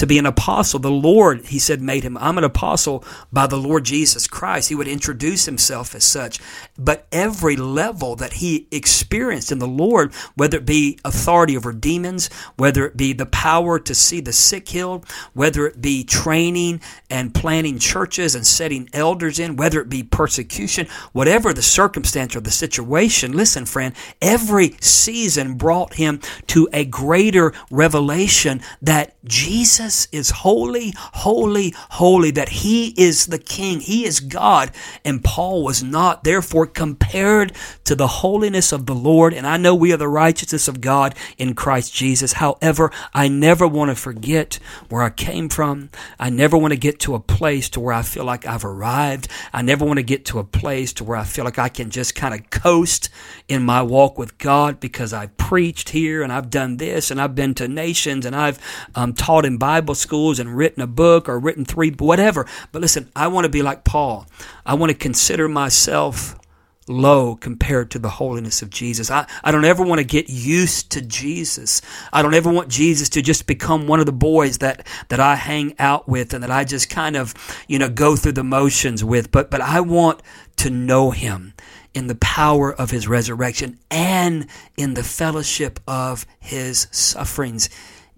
to 0.03 0.07
be 0.07 0.17
an 0.19 0.25
apostle. 0.25 0.81
The 0.81 0.91
Lord, 0.91 1.45
he 1.45 1.59
said, 1.59 1.81
made 1.81 2.03
him. 2.03 2.17
I'm 2.17 2.37
an 2.37 2.43
apostle 2.43 3.05
by 3.31 3.47
the 3.47 3.55
Lord 3.55 3.85
Jesus 3.85 4.27
Christ. 4.27 4.67
He 4.67 4.75
would 4.75 4.87
introduce 4.87 5.45
himself 5.45 5.95
as 5.95 6.03
such. 6.03 6.41
But 6.77 7.07
every 7.09 7.55
level 7.55 8.17
that 8.17 8.33
he 8.33 8.67
experienced 8.69 9.49
in 9.49 9.59
the 9.59 9.67
Lord, 9.67 10.13
whether 10.35 10.57
it 10.57 10.65
be 10.65 10.99
authority 11.05 11.55
over 11.55 11.71
demons, 11.71 12.29
whether 12.57 12.85
it 12.85 12.97
be 12.97 13.13
the 13.13 13.25
power 13.25 13.79
to 13.79 13.95
see 13.95 14.19
the 14.19 14.33
sick 14.33 14.67
healed, 14.67 15.09
whether 15.31 15.67
it 15.67 15.81
be 15.81 16.03
training 16.03 16.81
and 17.09 17.33
planning 17.33 17.79
churches 17.79 18.35
and 18.35 18.45
setting 18.45 18.89
elders 18.91 19.39
in, 19.39 19.55
whether 19.55 19.79
it 19.79 19.87
be 19.87 20.03
persecution, 20.03 20.85
whatever 21.13 21.53
the 21.53 21.61
circumstance 21.61 22.35
or 22.35 22.41
the 22.41 22.51
situation, 22.51 23.31
listen, 23.31 23.65
friend, 23.65 23.95
every 24.21 24.75
season 24.81 25.53
brought 25.53 25.93
him 25.93 26.19
to 26.47 26.67
a 26.73 26.83
greater 26.83 27.53
revelation 27.71 28.59
that 28.81 29.15
Jesus 29.23 29.92
Jesus 29.93 30.07
is 30.11 30.29
holy, 30.31 30.93
holy, 30.95 31.73
holy, 31.91 32.31
that 32.31 32.49
he 32.49 32.93
is 32.97 33.27
the 33.27 33.37
king, 33.37 33.79
he 33.79 34.05
is 34.05 34.19
God, 34.19 34.71
and 35.05 35.23
Paul 35.23 35.63
was 35.63 35.83
not. 35.83 36.23
Therefore, 36.23 36.65
compared 36.65 37.53
to 37.83 37.93
the 37.93 38.07
holiness 38.07 38.71
of 38.71 38.87
the 38.87 38.95
Lord, 38.95 39.33
and 39.33 39.45
I 39.45 39.57
know 39.57 39.75
we 39.75 39.93
are 39.93 39.97
the 39.97 40.07
righteousness 40.07 40.67
of 40.67 40.81
God 40.81 41.13
in 41.37 41.53
Christ 41.53 41.93
Jesus. 41.93 42.33
However, 42.33 42.91
I 43.13 43.27
never 43.27 43.67
want 43.67 43.91
to 43.91 43.95
forget 43.95 44.55
where 44.89 45.03
I 45.03 45.11
came 45.11 45.47
from. 45.47 45.89
I 46.19 46.31
never 46.31 46.57
want 46.57 46.71
to 46.71 46.79
get 46.79 46.99
to 47.01 47.13
a 47.13 47.19
place 47.19 47.69
to 47.71 47.79
where 47.79 47.93
I 47.93 48.01
feel 48.01 48.25
like 48.25 48.47
I've 48.47 48.65
arrived. 48.65 49.27
I 49.51 49.61
never 49.61 49.85
want 49.85 49.97
to 49.97 50.03
get 50.03 50.25
to 50.25 50.39
a 50.39 50.43
place 50.43 50.91
to 50.93 51.03
where 51.03 51.17
I 51.17 51.23
feel 51.23 51.45
like 51.45 51.59
I 51.59 51.69
can 51.69 51.91
just 51.91 52.15
kind 52.15 52.33
of 52.33 52.49
coast 52.49 53.09
in 53.47 53.63
my 53.63 53.83
walk 53.83 54.17
with 54.17 54.39
God 54.39 54.79
because 54.79 55.13
I've 55.13 55.37
preached 55.37 55.89
here 55.89 56.23
and 56.23 56.33
I've 56.33 56.49
done 56.49 56.77
this 56.77 57.11
and 57.11 57.21
I've 57.21 57.35
been 57.35 57.53
to 57.55 57.67
nations 57.67 58.25
and 58.25 58.35
I've 58.35 58.59
um, 58.95 59.13
taught 59.13 59.45
in 59.45 59.57
Bible 59.57 59.72
schools 59.95 60.39
and 60.39 60.55
written 60.57 60.81
a 60.81 60.87
book 60.87 61.27
or 61.27 61.39
written 61.39 61.65
three, 61.65 61.91
whatever. 61.91 62.45
But 62.71 62.81
listen, 62.81 63.09
I 63.15 63.27
want 63.27 63.45
to 63.45 63.49
be 63.49 63.61
like 63.61 63.83
Paul. 63.83 64.27
I 64.65 64.73
want 64.75 64.91
to 64.91 64.97
consider 64.97 65.47
myself 65.47 66.37
low 66.87 67.35
compared 67.35 67.91
to 67.91 67.99
the 67.99 68.09
holiness 68.09 68.61
of 68.61 68.69
Jesus. 68.69 69.09
I, 69.09 69.25
I 69.43 69.51
don't 69.51 69.65
ever 69.65 69.83
want 69.83 69.99
to 69.99 70.05
get 70.05 70.29
used 70.29 70.91
to 70.91 71.01
Jesus. 71.01 71.81
I 72.11 72.21
don't 72.21 72.33
ever 72.33 72.51
want 72.51 72.69
Jesus 72.69 73.09
to 73.09 73.21
just 73.21 73.47
become 73.47 73.87
one 73.87 73.99
of 73.99 74.05
the 74.05 74.11
boys 74.11 74.59
that, 74.59 74.85
that 75.09 75.19
I 75.19 75.35
hang 75.35 75.75
out 75.79 76.07
with 76.07 76.33
and 76.33 76.43
that 76.43 76.51
I 76.51 76.63
just 76.63 76.89
kind 76.89 77.15
of, 77.15 77.33
you 77.67 77.79
know, 77.79 77.89
go 77.89 78.15
through 78.15 78.33
the 78.33 78.43
motions 78.43 79.03
with. 79.03 79.31
But, 79.31 79.49
but 79.49 79.61
I 79.61 79.81
want 79.81 80.21
to 80.57 80.69
know 80.69 81.11
him 81.11 81.53
in 81.93 82.07
the 82.07 82.15
power 82.15 82.73
of 82.73 82.91
his 82.91 83.07
resurrection 83.07 83.79
and 83.91 84.47
in 84.77 84.95
the 84.95 85.03
fellowship 85.03 85.79
of 85.87 86.25
his 86.39 86.87
sufferings 86.91 87.69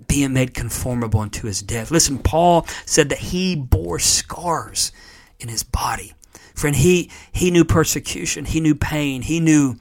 being 0.07 0.33
made 0.33 0.53
conformable 0.53 1.19
unto 1.19 1.47
his 1.47 1.61
death. 1.61 1.91
Listen, 1.91 2.19
Paul 2.19 2.65
said 2.85 3.09
that 3.09 3.19
he 3.19 3.55
bore 3.55 3.99
scars 3.99 4.91
in 5.39 5.49
his 5.49 5.63
body. 5.63 6.13
Friend, 6.53 6.75
he, 6.75 7.11
he 7.31 7.51
knew 7.51 7.65
persecution, 7.65 8.45
he 8.45 8.59
knew 8.59 8.75
pain, 8.75 9.21
he 9.21 9.39
knew 9.39 9.75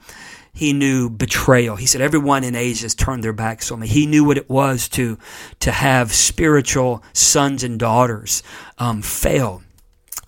he 0.53 0.71
knew 0.71 1.09
betrayal. 1.09 1.75
He 1.75 1.85
said, 1.85 1.99
everyone 1.99 2.45
in 2.45 2.55
Asia 2.55 2.83
has 2.83 2.95
turned 2.95 3.25
their 3.25 3.33
backs 3.33 3.71
on 3.71 3.81
me. 3.81 3.87
He 3.87 4.05
knew 4.05 4.23
what 4.23 4.37
it 4.37 4.49
was 4.49 4.87
to, 4.89 5.17
to 5.59 5.71
have 5.71 6.13
spiritual 6.13 7.03
sons 7.11 7.61
and 7.61 7.77
daughters 7.77 8.41
um, 8.77 9.01
fail. 9.01 9.63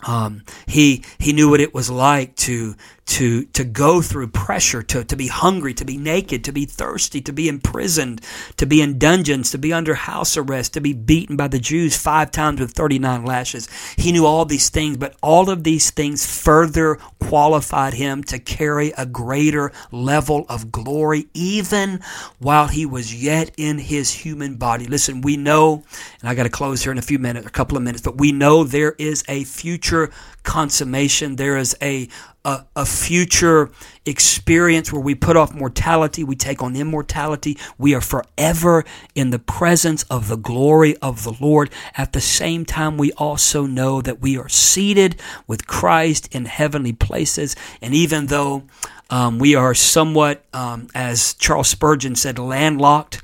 Um, 0.05 0.43
he 0.67 1.03
he 1.17 1.33
knew 1.33 1.49
what 1.49 1.61
it 1.61 1.73
was 1.73 1.89
like 1.89 2.35
to 2.37 2.75
to 3.07 3.45
to 3.45 3.63
go 3.63 4.01
through 4.01 4.27
pressure, 4.27 4.83
to, 4.83 5.03
to 5.03 5.15
be 5.15 5.27
hungry, 5.27 5.73
to 5.73 5.85
be 5.85 5.97
naked, 5.97 6.43
to 6.43 6.51
be 6.51 6.65
thirsty, 6.65 7.21
to 7.21 7.33
be 7.33 7.47
imprisoned, 7.47 8.21
to 8.57 8.65
be 8.65 8.81
in 8.81 8.99
dungeons, 8.99 9.51
to 9.51 9.57
be 9.57 9.71
under 9.73 9.95
house 9.95 10.35
arrest, 10.35 10.73
to 10.73 10.81
be 10.81 10.93
beaten 10.93 11.37
by 11.37 11.47
the 11.47 11.59
Jews 11.59 11.95
five 11.95 12.31
times 12.31 12.59
with 12.59 12.71
39 12.71 13.25
lashes. 13.25 13.69
He 13.95 14.11
knew 14.11 14.25
all 14.25 14.45
these 14.45 14.69
things, 14.69 14.97
but 14.97 15.15
all 15.23 15.49
of 15.49 15.63
these 15.63 15.89
things 15.89 16.25
further 16.25 16.95
qualified 17.19 17.93
him 17.93 18.23
to 18.25 18.39
carry 18.39 18.91
a 18.97 19.05
greater 19.05 19.71
level 19.91 20.45
of 20.49 20.71
glory, 20.71 21.27
even 21.33 22.01
while 22.39 22.67
he 22.67 22.85
was 22.85 23.23
yet 23.23 23.51
in 23.57 23.77
his 23.77 24.11
human 24.11 24.55
body. 24.55 24.85
Listen, 24.85 25.21
we 25.21 25.37
know, 25.37 25.83
and 26.19 26.29
I 26.29 26.35
got 26.35 26.43
to 26.43 26.49
close 26.49 26.83
here 26.83 26.91
in 26.91 26.97
a 26.97 27.01
few 27.01 27.19
minutes, 27.19 27.47
a 27.47 27.51
couple 27.51 27.77
of 27.77 27.83
minutes, 27.83 28.03
but 28.03 28.17
we 28.17 28.33
know 28.33 28.65
there 28.65 28.95
is 28.97 29.23
a 29.29 29.45
future 29.45 30.11
consummation. 30.43 31.35
There 31.35 31.57
is 31.57 31.75
a, 31.81 32.07
a, 32.47 32.65
a, 32.77 32.85
future 32.85 33.69
experience 34.05 34.91
where 34.91 35.01
we 35.01 35.13
put 35.13 35.35
off 35.35 35.53
mortality, 35.53 36.23
we 36.23 36.35
take 36.35 36.63
on 36.63 36.77
immortality. 36.77 37.57
We 37.77 37.93
are 37.93 38.01
forever 38.01 38.85
in 39.13 39.31
the 39.31 39.39
presence 39.39 40.03
of 40.03 40.29
the 40.29 40.37
glory 40.37 40.95
of 40.97 41.25
the 41.25 41.35
Lord. 41.41 41.69
At 41.95 42.13
the 42.13 42.21
same 42.21 42.63
time, 42.63 42.97
we 42.97 43.11
also 43.13 43.65
know 43.65 44.01
that 44.01 44.21
we 44.21 44.37
are 44.37 44.47
seated 44.47 45.17
with 45.45 45.67
Christ 45.67 46.33
in 46.33 46.45
heavenly 46.45 46.93
places. 46.93 47.53
And 47.81 47.93
even 47.93 48.27
though 48.27 48.63
um, 49.09 49.39
we 49.39 49.53
are 49.53 49.73
somewhat, 49.73 50.41
um, 50.53 50.87
as 50.95 51.33
Charles 51.33 51.67
Spurgeon 51.67 52.15
said, 52.15 52.39
landlocked, 52.39 53.21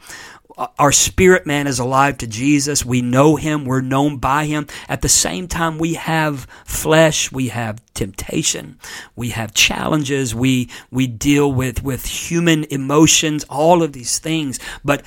our 0.58 0.92
spirit 0.92 1.46
man 1.46 1.68
is 1.68 1.80
alive 1.80 2.18
to 2.20 2.28
Jesus. 2.28 2.86
We 2.86 3.02
know 3.02 3.36
him. 3.36 3.66
We're 3.66 3.82
known 3.82 4.18
by 4.18 4.46
him. 4.46 4.68
At 4.88 5.02
the 5.02 5.10
same 5.10 5.48
time, 5.48 5.78
we 5.78 5.96
have 5.96 6.48
flesh. 6.66 7.32
We 7.32 7.50
have 7.50 7.82
temptation. 7.94 8.80
We 9.16 9.30
have 9.30 9.54
challenges. 9.54 10.36
We, 10.36 10.70
we 10.92 11.08
deal 11.08 11.52
with, 11.52 11.84
with 11.84 12.06
human 12.06 12.66
emotions, 12.66 13.44
all 13.50 13.84
of 13.84 13.94
these 13.94 14.20
things. 14.20 14.60
But 14.84 15.04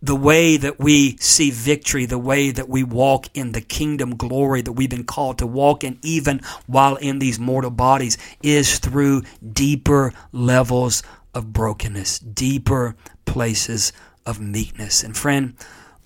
the 0.00 0.16
way 0.16 0.56
that 0.56 0.78
we 0.78 1.16
see 1.16 1.50
victory, 1.50 2.06
the 2.06 2.18
way 2.18 2.50
that 2.50 2.68
we 2.68 2.84
walk 2.84 3.26
in 3.34 3.52
the 3.52 3.60
kingdom 3.60 4.16
glory 4.16 4.62
that 4.62 4.72
we've 4.72 4.90
been 4.90 5.04
called 5.04 5.38
to 5.38 5.46
walk 5.46 5.82
in, 5.82 5.98
even 6.02 6.40
while 6.66 6.96
in 6.96 7.18
these 7.18 7.38
mortal 7.40 7.70
bodies, 7.70 8.16
is 8.42 8.78
through 8.78 9.22
deeper 9.52 10.12
levels 10.32 11.02
of 11.34 11.52
brokenness, 11.52 12.20
deeper 12.20 12.94
places 13.24 13.92
of 14.26 14.40
meekness. 14.40 15.02
And 15.02 15.16
friend, 15.16 15.54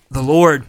the 0.09 0.21
Lord 0.21 0.65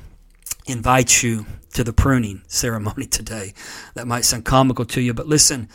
invites 0.67 1.23
you 1.23 1.47
to 1.75 1.85
the 1.85 1.93
pruning 1.93 2.43
ceremony 2.47 3.07
today. 3.11 3.53
That 3.95 4.07
might 4.07 4.25
sound 4.25 4.45
comical 4.45 4.85
to 4.87 5.01
you, 5.01 5.15
but 5.15 5.27
listen, 5.27 5.69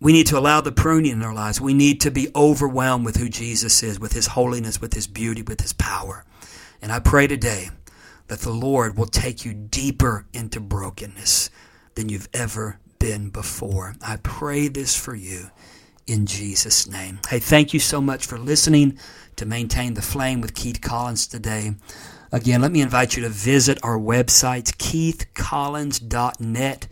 we 0.00 0.12
need 0.12 0.28
to 0.28 0.38
allow 0.38 0.60
the 0.60 0.72
pruning 0.72 1.12
in 1.12 1.22
our 1.22 1.34
lives. 1.34 1.60
We 1.60 1.74
need 1.74 2.00
to 2.02 2.10
be 2.10 2.28
overwhelmed 2.34 3.04
with 3.04 3.16
who 3.16 3.28
Jesus 3.28 3.82
is, 3.82 3.98
with 3.98 4.12
his 4.12 4.28
holiness, 4.28 4.80
with 4.80 4.94
his 4.94 5.08
beauty, 5.08 5.42
with 5.42 5.60
his 5.60 5.72
power. 5.72 6.24
And 6.80 6.92
I 6.92 7.00
pray 7.00 7.26
today 7.26 7.70
that 8.28 8.40
the 8.40 8.52
Lord 8.52 8.96
will 8.96 9.06
take 9.06 9.44
you 9.44 9.52
deeper 9.52 10.26
into 10.32 10.60
brokenness 10.60 11.50
than 11.96 12.08
you've 12.08 12.28
ever 12.32 12.78
been 13.00 13.30
before. 13.30 13.96
I 14.00 14.16
pray 14.22 14.68
this 14.68 14.96
for 14.96 15.14
you 15.14 15.50
in 16.08 16.26
Jesus' 16.26 16.88
name. 16.88 17.20
Hey, 17.28 17.38
thank 17.38 17.74
you 17.74 17.80
so 17.80 18.00
much 18.00 18.26
for 18.26 18.38
listening 18.38 18.98
to 19.36 19.46
maintain 19.46 19.94
the 19.94 20.02
flame 20.02 20.40
with 20.40 20.54
Keith 20.54 20.80
Collins 20.80 21.26
today. 21.26 21.74
Again, 22.32 22.60
let 22.60 22.72
me 22.72 22.80
invite 22.80 23.16
you 23.16 23.22
to 23.22 23.28
visit 23.28 23.78
our 23.82 23.98
websites, 23.98 24.72
keithcollins.net, 24.76 26.88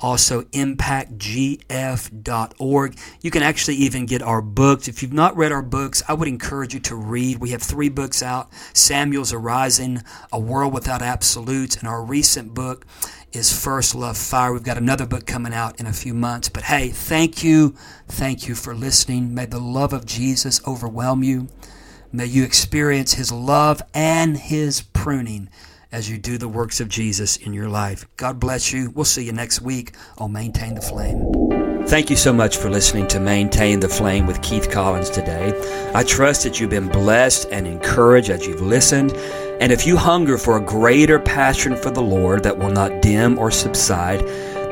also 0.00 0.42
impactgf.org. 0.42 2.98
You 3.22 3.30
can 3.30 3.42
actually 3.42 3.76
even 3.76 4.06
get 4.06 4.22
our 4.22 4.42
books. 4.42 4.88
If 4.88 5.02
you've 5.02 5.12
not 5.12 5.36
read 5.36 5.52
our 5.52 5.62
books, 5.62 6.02
I 6.08 6.14
would 6.14 6.28
encourage 6.28 6.74
you 6.74 6.80
to 6.80 6.96
read. 6.96 7.38
We 7.38 7.50
have 7.50 7.62
three 7.62 7.88
books 7.88 8.22
out 8.22 8.52
Samuel's 8.74 9.32
Arising, 9.32 10.02
A 10.32 10.38
World 10.38 10.74
Without 10.74 11.00
Absolutes, 11.00 11.76
and 11.76 11.88
our 11.88 12.04
recent 12.04 12.52
book 12.54 12.84
is 13.34 13.52
First 13.52 13.94
Love 13.94 14.16
Fire. 14.16 14.52
We've 14.52 14.62
got 14.62 14.78
another 14.78 15.06
book 15.06 15.26
coming 15.26 15.52
out 15.52 15.80
in 15.80 15.86
a 15.86 15.92
few 15.92 16.14
months. 16.14 16.48
But 16.48 16.64
hey, 16.64 16.88
thank 16.88 17.42
you. 17.42 17.74
Thank 18.08 18.46
you 18.46 18.54
for 18.54 18.74
listening. 18.74 19.34
May 19.34 19.46
the 19.46 19.58
love 19.58 19.92
of 19.92 20.06
Jesus 20.06 20.60
overwhelm 20.66 21.22
you. 21.22 21.48
May 22.12 22.26
you 22.26 22.44
experience 22.44 23.14
His 23.14 23.32
love 23.32 23.82
and 23.92 24.36
His 24.36 24.82
pruning 24.82 25.48
as 25.90 26.10
you 26.10 26.18
do 26.18 26.38
the 26.38 26.48
works 26.48 26.80
of 26.80 26.88
Jesus 26.88 27.36
in 27.36 27.52
your 27.52 27.68
life. 27.68 28.06
God 28.16 28.38
bless 28.38 28.72
you. 28.72 28.90
We'll 28.90 29.04
see 29.04 29.24
you 29.24 29.32
next 29.32 29.60
week 29.60 29.94
on 30.18 30.32
Maintain 30.32 30.74
the 30.74 30.80
Flame. 30.80 31.63
Thank 31.86 32.08
you 32.10 32.16
so 32.16 32.32
much 32.32 32.56
for 32.56 32.70
listening 32.70 33.06
to 33.08 33.20
Maintain 33.20 33.78
the 33.78 33.90
Flame 33.90 34.26
with 34.26 34.40
Keith 34.42 34.70
Collins 34.70 35.10
today. 35.10 35.52
I 35.94 36.02
trust 36.02 36.42
that 36.42 36.58
you've 36.58 36.70
been 36.70 36.88
blessed 36.88 37.46
and 37.52 37.66
encouraged 37.66 38.30
as 38.30 38.46
you've 38.46 38.62
listened. 38.62 39.12
And 39.60 39.70
if 39.70 39.86
you 39.86 39.96
hunger 39.96 40.38
for 40.38 40.56
a 40.56 40.60
greater 40.60 41.20
passion 41.20 41.76
for 41.76 41.90
the 41.90 42.02
Lord 42.02 42.42
that 42.42 42.58
will 42.58 42.72
not 42.72 43.02
dim 43.02 43.38
or 43.38 43.50
subside, 43.50 44.20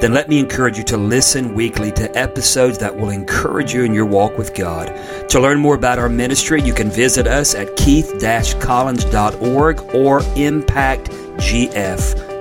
then 0.01 0.15
let 0.15 0.29
me 0.29 0.41
encourage 0.41 0.79
you 0.79 0.85
to 0.85 0.97
listen 0.97 1.55
weekly 1.55 1.93
to 1.93 2.11
episodes 2.19 2.79
that 2.79 2.97
will 2.97 3.11
encourage 3.11 3.73
you 3.73 3.85
in 3.85 3.95
your 3.95 4.07
walk 4.07 4.37
with 4.37 4.53
God. 4.55 4.89
To 5.29 5.39
learn 5.39 5.61
more 5.61 5.77
about 5.77 6.01
our 6.01 6.09
ministry, 6.09 6.61
you 6.63 6.75
can 6.75 6.91
visit 6.91 7.29
us 7.29 7.55
at 7.55 7.77
keith-collins.org 7.77 9.81
or 9.95 10.21
impactgf.org. 10.21 12.32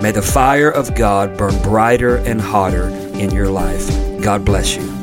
May 0.00 0.12
the 0.12 0.22
fire 0.22 0.70
of 0.70 0.94
God 0.94 1.36
burn 1.36 1.60
brighter 1.62 2.16
and 2.16 2.40
hotter 2.40 2.88
in 2.88 3.30
your 3.30 3.48
life. 3.48 3.88
God 4.22 4.44
bless 4.44 4.76
you. 4.76 5.01